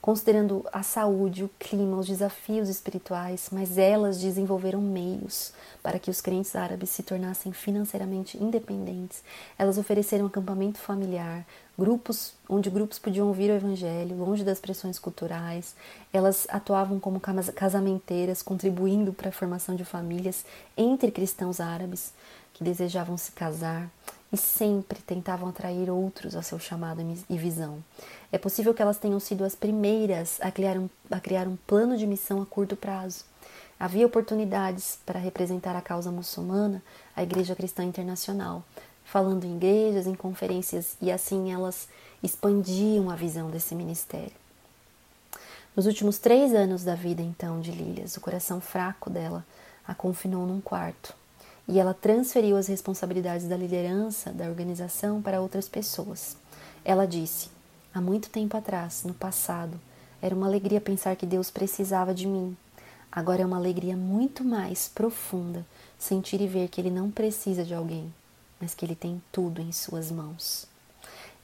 [0.00, 5.52] considerando a saúde, o clima, os desafios espirituais, mas elas desenvolveram meios
[5.82, 9.22] para que os crentes árabes se tornassem financeiramente independentes.
[9.58, 11.46] Elas ofereceram acampamento familiar,
[11.78, 15.74] grupos onde grupos podiam ouvir o evangelho, longe das pressões culturais.
[16.12, 20.44] Elas atuavam como casamenteiras, contribuindo para a formação de famílias
[20.76, 22.12] entre cristãos árabes
[22.52, 23.90] que desejavam se casar
[24.32, 27.84] e sempre tentavam atrair outros ao seu chamado e visão.
[28.30, 31.96] É possível que elas tenham sido as primeiras a criar um, a criar um plano
[31.96, 33.24] de missão a curto prazo.
[33.78, 36.82] Havia oportunidades para representar a causa muçulmana,
[37.14, 38.64] a Igreja Cristã Internacional,
[39.04, 41.88] falando em igrejas, em conferências, e assim elas
[42.22, 44.32] expandiam a visão desse ministério.
[45.74, 49.44] Nos últimos três anos da vida, então, de Lilias, o coração fraco dela
[49.86, 51.14] a confinou num quarto
[51.66, 56.36] e ela transferiu as responsabilidades da liderança da organização para outras pessoas.
[56.84, 57.48] Ela disse:
[57.94, 59.78] Há muito tempo atrás, no passado,
[60.20, 62.56] era uma alegria pensar que Deus precisava de mim.
[63.10, 65.66] Agora é uma alegria muito mais profunda
[65.98, 68.12] sentir e ver que Ele não precisa de alguém,
[68.60, 70.66] mas que Ele tem tudo em Suas mãos.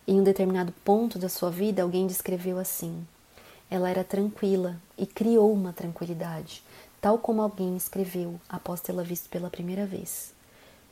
[0.07, 3.07] Em um determinado ponto da sua vida, alguém descreveu assim:
[3.71, 6.62] ela era tranquila e criou uma tranquilidade
[7.01, 10.32] tal como alguém escreveu após tê-la visto pela primeira vez.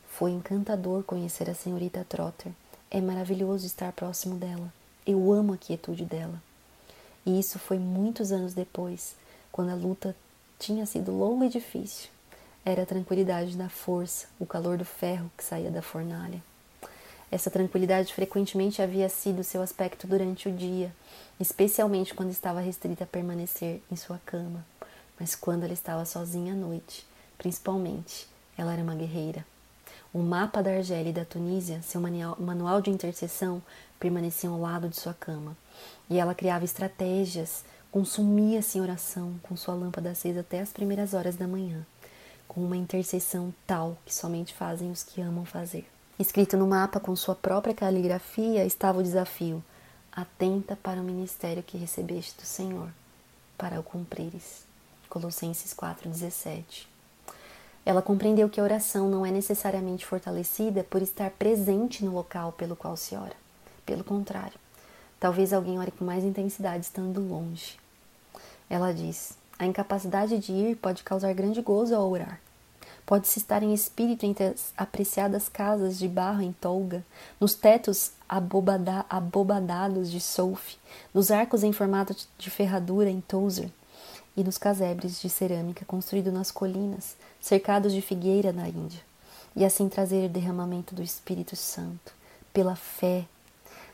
[0.09, 2.52] Foi encantador conhecer a senhorita Trotter.
[2.90, 4.72] É maravilhoso estar próximo dela.
[5.07, 6.40] Eu amo a quietude dela.
[7.24, 9.16] E isso foi muitos anos depois,
[9.50, 10.14] quando a luta
[10.59, 12.09] tinha sido longa e difícil.
[12.64, 16.42] era a tranquilidade da força, o calor do ferro que saía da fornalha.
[17.30, 20.92] Essa tranquilidade frequentemente havia sido seu aspecto durante o dia,
[21.38, 24.64] especialmente quando estava restrita a permanecer em sua cama,
[25.18, 27.06] mas quando ela estava sozinha à noite,
[27.38, 29.44] principalmente, ela era uma guerreira.
[30.12, 33.62] O mapa da Argélia e da Tunísia, seu manual de intercessão,
[34.00, 35.56] permaneciam ao lado de sua cama,
[36.08, 41.36] e ela criava estratégias, consumia-se em oração com sua lâmpada acesa até as primeiras horas
[41.36, 41.86] da manhã,
[42.46, 45.86] com uma intercessão tal que somente fazem os que amam fazer.
[46.18, 49.62] Escrito no mapa com sua própria caligrafia estava o desafio:
[50.10, 52.88] Atenta para o ministério que recebeste do Senhor,
[53.58, 54.65] para o cumprires.
[55.09, 56.86] Colossenses 4,17.
[57.84, 62.74] Ela compreendeu que a oração não é necessariamente fortalecida por estar presente no local pelo
[62.74, 63.36] qual se ora.
[63.84, 64.59] Pelo contrário,
[65.20, 67.78] talvez alguém ore com mais intensidade estando longe.
[68.68, 72.40] Ela diz: a incapacidade de ir pode causar grande gozo ao orar.
[73.07, 77.07] Pode-se estar em espírito entre as apreciadas casas de barro em Tolga,
[77.38, 80.76] nos tetos abobada, abobadados de Souf,
[81.14, 83.70] nos arcos em formato de ferradura em Tozer
[84.37, 89.01] e nos casebres de cerâmica construídos nas colinas, cercados de figueira na Índia,
[89.55, 92.12] e assim trazer o derramamento do Espírito Santo,
[92.53, 93.24] pela fé,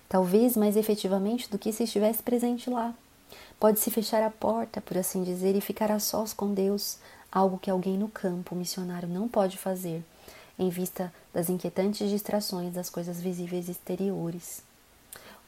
[0.09, 2.95] talvez mais efetivamente do que se estivesse presente lá.
[3.59, 6.99] Pode-se fechar a porta, por assim dizer, e ficar a sós com Deus,
[7.31, 10.05] algo que alguém no campo missionário não pode fazer,
[10.59, 14.63] em vista das inquietantes distrações das coisas visíveis exteriores.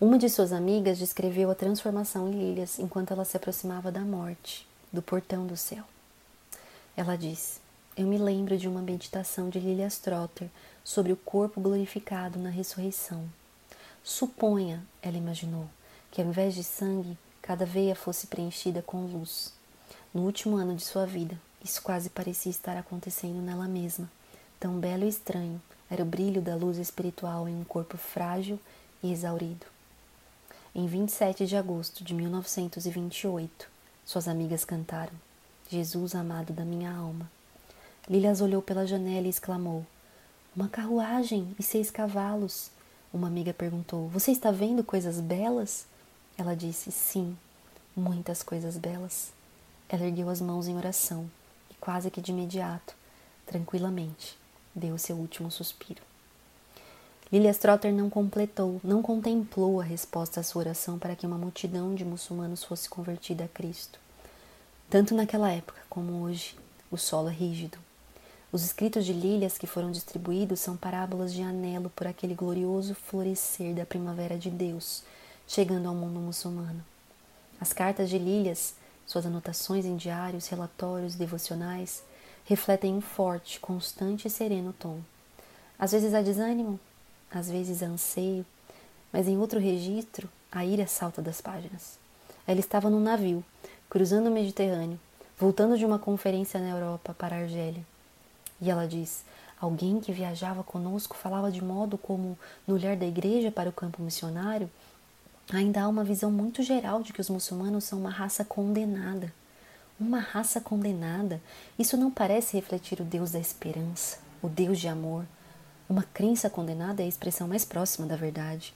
[0.00, 4.66] Uma de suas amigas descreveu a transformação em Lilias enquanto ela se aproximava da morte,
[4.94, 5.84] do portão do céu.
[6.96, 7.58] Ela disse:
[7.96, 10.48] Eu me lembro de uma meditação de Lilias Trotter
[10.84, 13.28] sobre o corpo glorificado na ressurreição.
[14.02, 15.68] Suponha, ela imaginou,
[16.10, 19.52] que ao invés de sangue, cada veia fosse preenchida com luz.
[20.12, 24.08] No último ano de sua vida, isso quase parecia estar acontecendo nela mesma.
[24.60, 28.60] Tão belo e estranho era o brilho da luz espiritual em um corpo frágil
[29.02, 29.66] e exaurido.
[30.74, 33.73] Em 27 de agosto de 1928,
[34.04, 35.12] suas amigas cantaram:
[35.70, 37.30] Jesus amado da minha alma.
[38.08, 39.86] Lilias olhou pela janela e exclamou:
[40.54, 42.70] Uma carruagem e seis cavalos.
[43.12, 45.86] Uma amiga perguntou: Você está vendo coisas belas?
[46.36, 47.36] Ela disse: Sim,
[47.96, 49.32] muitas coisas belas.
[49.88, 51.30] Ela ergueu as mãos em oração
[51.84, 52.96] quase que de imediato,
[53.44, 54.38] tranquilamente,
[54.74, 56.00] deu seu último suspiro.
[57.32, 61.94] Lilia Strotter não completou, não contemplou a resposta à sua oração para que uma multidão
[61.94, 63.98] de muçulmanos fosse convertida a Cristo.
[64.88, 66.56] Tanto naquela época como hoje,
[66.90, 67.78] o solo é rígido.
[68.52, 73.74] Os escritos de Lílias que foram distribuídos são parábolas de anelo por aquele glorioso florescer
[73.74, 75.02] da primavera de Deus,
[75.48, 76.84] chegando ao mundo muçulmano.
[77.60, 78.74] As cartas de Lílias
[79.06, 82.02] suas anotações em diários, relatórios, devocionais
[82.46, 85.00] refletem um forte, constante e sereno tom.
[85.78, 86.78] Às vezes há desânimo,
[87.38, 88.46] às vezes anseio,
[89.12, 91.98] mas em outro registro a ira salta das páginas.
[92.46, 93.44] Ela estava num navio,
[93.90, 95.00] cruzando o Mediterrâneo,
[95.38, 97.84] voltando de uma conferência na Europa para a Argélia.
[98.60, 99.24] E ela diz:
[99.60, 104.02] Alguém que viajava conosco falava de modo como, no olhar da igreja para o campo
[104.02, 104.70] missionário,
[105.52, 109.32] ainda há uma visão muito geral de que os muçulmanos são uma raça condenada.
[109.98, 111.40] Uma raça condenada.
[111.78, 115.24] Isso não parece refletir o Deus da esperança, o Deus de amor.
[115.88, 118.74] Uma crença condenada é a expressão mais próxima da verdade.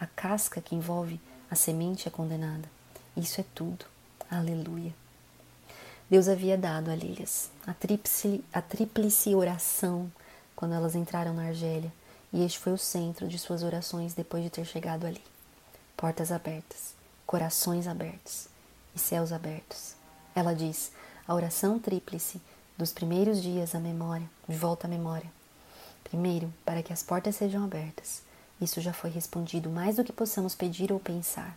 [0.00, 1.20] A casca que envolve
[1.50, 2.68] a semente é condenada.
[3.16, 3.84] Isso é tudo.
[4.30, 4.94] Aleluia.
[6.08, 10.10] Deus havia dado a Lílias a tríplice, a tríplice oração
[10.56, 11.92] quando elas entraram na Argélia,
[12.32, 15.22] e este foi o centro de suas orações depois de ter chegado ali
[15.96, 16.94] portas abertas,
[17.26, 18.46] corações abertos
[18.94, 19.94] e céus abertos.
[20.34, 20.92] Ela diz:
[21.26, 22.40] a oração tríplice
[22.76, 25.37] dos primeiros dias à memória, de volta à memória.
[26.08, 28.22] Primeiro, para que as portas sejam abertas.
[28.60, 31.56] Isso já foi respondido mais do que possamos pedir ou pensar.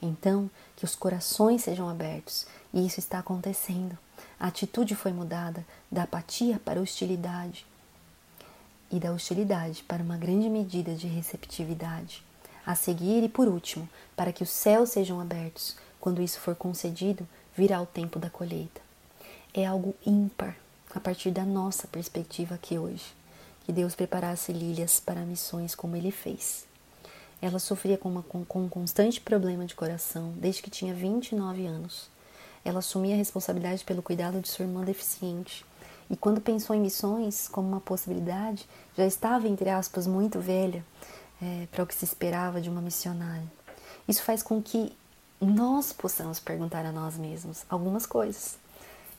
[0.00, 3.98] Então, que os corações sejam abertos, e isso está acontecendo.
[4.38, 7.66] A atitude foi mudada da apatia para hostilidade
[8.90, 12.22] e da hostilidade para uma grande medida de receptividade
[12.68, 15.74] a seguir e por último, para que os céus sejam abertos.
[15.98, 17.26] Quando isso for concedido,
[17.56, 18.82] virá o tempo da colheita.
[19.54, 20.54] É algo ímpar
[20.94, 23.06] a partir da nossa perspectiva aqui hoje,
[23.68, 26.66] que Deus preparasse Lílias para missões como ele fez.
[27.38, 32.08] Ela sofria com, uma, com, um constante problema de coração desde que tinha 29 anos.
[32.64, 35.66] Ela assumia a responsabilidade pelo cuidado de sua irmã deficiente.
[36.08, 38.66] E quando pensou em missões como uma possibilidade,
[38.96, 40.82] já estava, entre aspas, muito velha
[41.42, 43.52] é, para o que se esperava de uma missionária.
[44.08, 44.96] Isso faz com que
[45.38, 48.56] nós possamos perguntar a nós mesmos algumas coisas.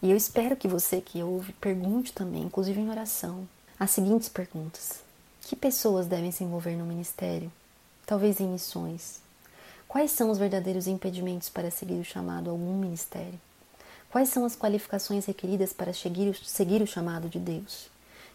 [0.01, 3.47] E eu espero que você que ouve pergunte também, inclusive em oração,
[3.79, 5.01] as seguintes perguntas:
[5.41, 7.51] Que pessoas devem se envolver no ministério?
[8.05, 9.21] Talvez em missões.
[9.87, 13.39] Quais são os verdadeiros impedimentos para seguir o chamado a algum ministério?
[14.11, 17.87] Quais são as qualificações requeridas para seguir o, chamado de Deus?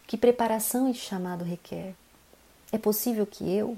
[0.07, 1.93] Que preparação esse chamado requer?
[2.71, 3.77] É possível que eu,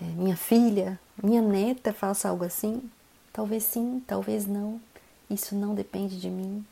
[0.00, 2.88] é, minha filha, minha neta faça algo assim?
[3.32, 4.80] Talvez sim, talvez não.
[5.28, 6.64] Isso não depende de mim.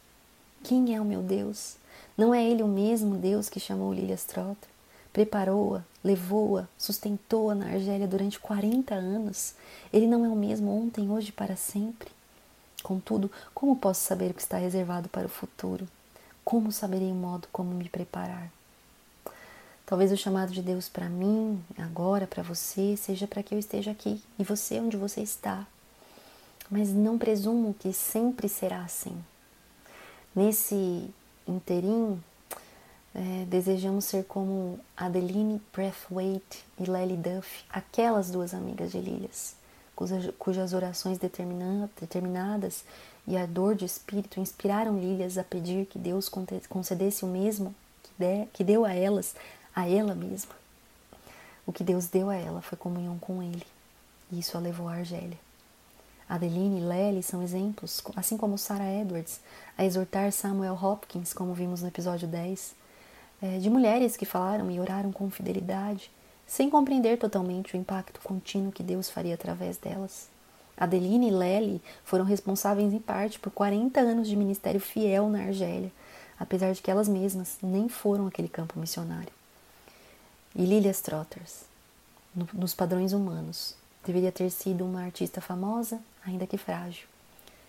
[0.62, 1.76] Quem é o meu Deus?
[2.16, 4.68] Não é Ele o mesmo Deus que chamou Lilia Strotter?
[5.12, 9.54] Preparou-a, levou-a, sustentou-a na Argélia durante 40 anos.
[9.92, 12.08] Ele não é o mesmo ontem, hoje e para sempre.
[12.82, 15.88] Contudo, como posso saber o que está reservado para o futuro?
[16.44, 18.50] Como saberei o modo como me preparar?
[19.84, 23.90] Talvez o chamado de Deus para mim, agora, para você, seja para que eu esteja
[23.90, 25.66] aqui e você onde você está.
[26.70, 29.16] Mas não presumo que sempre será assim.
[30.34, 31.08] Nesse
[31.46, 32.22] interim,
[33.14, 39.56] é, desejamos ser como Adeline Breathwaite e Lely Duff, aquelas duas amigas de Lilias,
[39.94, 42.84] cujas, cujas orações determinadas
[43.26, 46.30] e a dor de espírito inspiraram Lilias a pedir que Deus
[46.68, 49.34] concedesse o mesmo que, de, que deu a elas
[49.74, 50.54] a ela mesma.
[51.66, 53.66] O que Deus deu a ela foi comunhão com Ele,
[54.30, 55.45] e isso a levou a Argélia.
[56.28, 59.40] Adeline e Lely são exemplos, assim como Sarah Edwards,
[59.76, 62.74] a exortar Samuel Hopkins, como vimos no episódio 10,
[63.42, 66.10] é, de mulheres que falaram e oraram com fidelidade,
[66.46, 70.28] sem compreender totalmente o impacto contínuo que Deus faria através delas.
[70.76, 75.92] Adeline e Lely foram responsáveis em parte por 40 anos de ministério fiel na Argélia,
[76.38, 79.32] apesar de que elas mesmas nem foram aquele campo missionário
[80.56, 81.64] e Lilia Strotters,
[82.34, 83.74] no, nos padrões humanos.
[84.06, 87.08] Deveria ter sido uma artista famosa, ainda que frágil.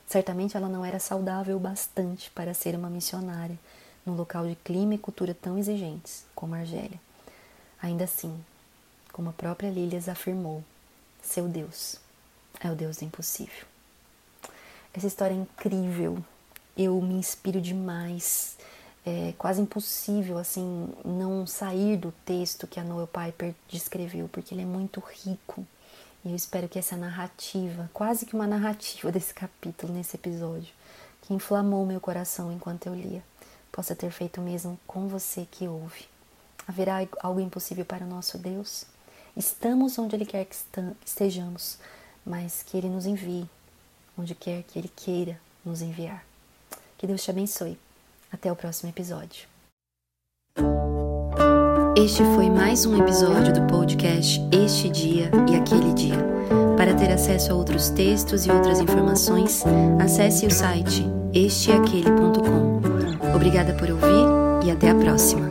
[0.05, 3.57] Certamente ela não era saudável bastante para ser uma missionária
[4.05, 7.01] num local de clima e cultura tão exigentes como a Argélia.
[7.81, 8.39] Ainda assim,
[9.11, 10.63] como a própria Lilias afirmou,
[11.21, 11.99] seu Deus
[12.59, 13.65] é o Deus do impossível.
[14.93, 16.23] Essa história é incrível.
[16.77, 18.57] Eu me inspiro demais
[19.07, 24.63] é quase impossível assim não sair do texto que a Noel Piper descreveu, porque ele
[24.63, 25.65] é muito rico.
[26.27, 30.73] E eu espero que essa narrativa, quase que uma narrativa desse capítulo nesse episódio,
[31.21, 33.23] que inflamou meu coração enquanto eu lia,
[33.71, 36.03] possa ter feito o mesmo com você que ouve.
[36.67, 38.83] Haverá algo impossível para o nosso Deus?
[39.37, 40.57] Estamos onde Ele quer que
[41.05, 41.77] estejamos,
[42.25, 43.49] mas que Ele nos envie
[44.17, 46.25] onde quer que Ele queira nos enviar.
[46.97, 47.79] Que Deus te abençoe.
[48.29, 49.47] Até o próximo episódio.
[51.97, 56.23] Este foi mais um episódio do podcast Este Dia e Aquele Dia.
[56.77, 59.63] Para ter acesso a outros textos e outras informações,
[59.99, 62.81] acesse o site esteaquele.com.
[63.35, 65.49] Obrigada por ouvir e até a próxima.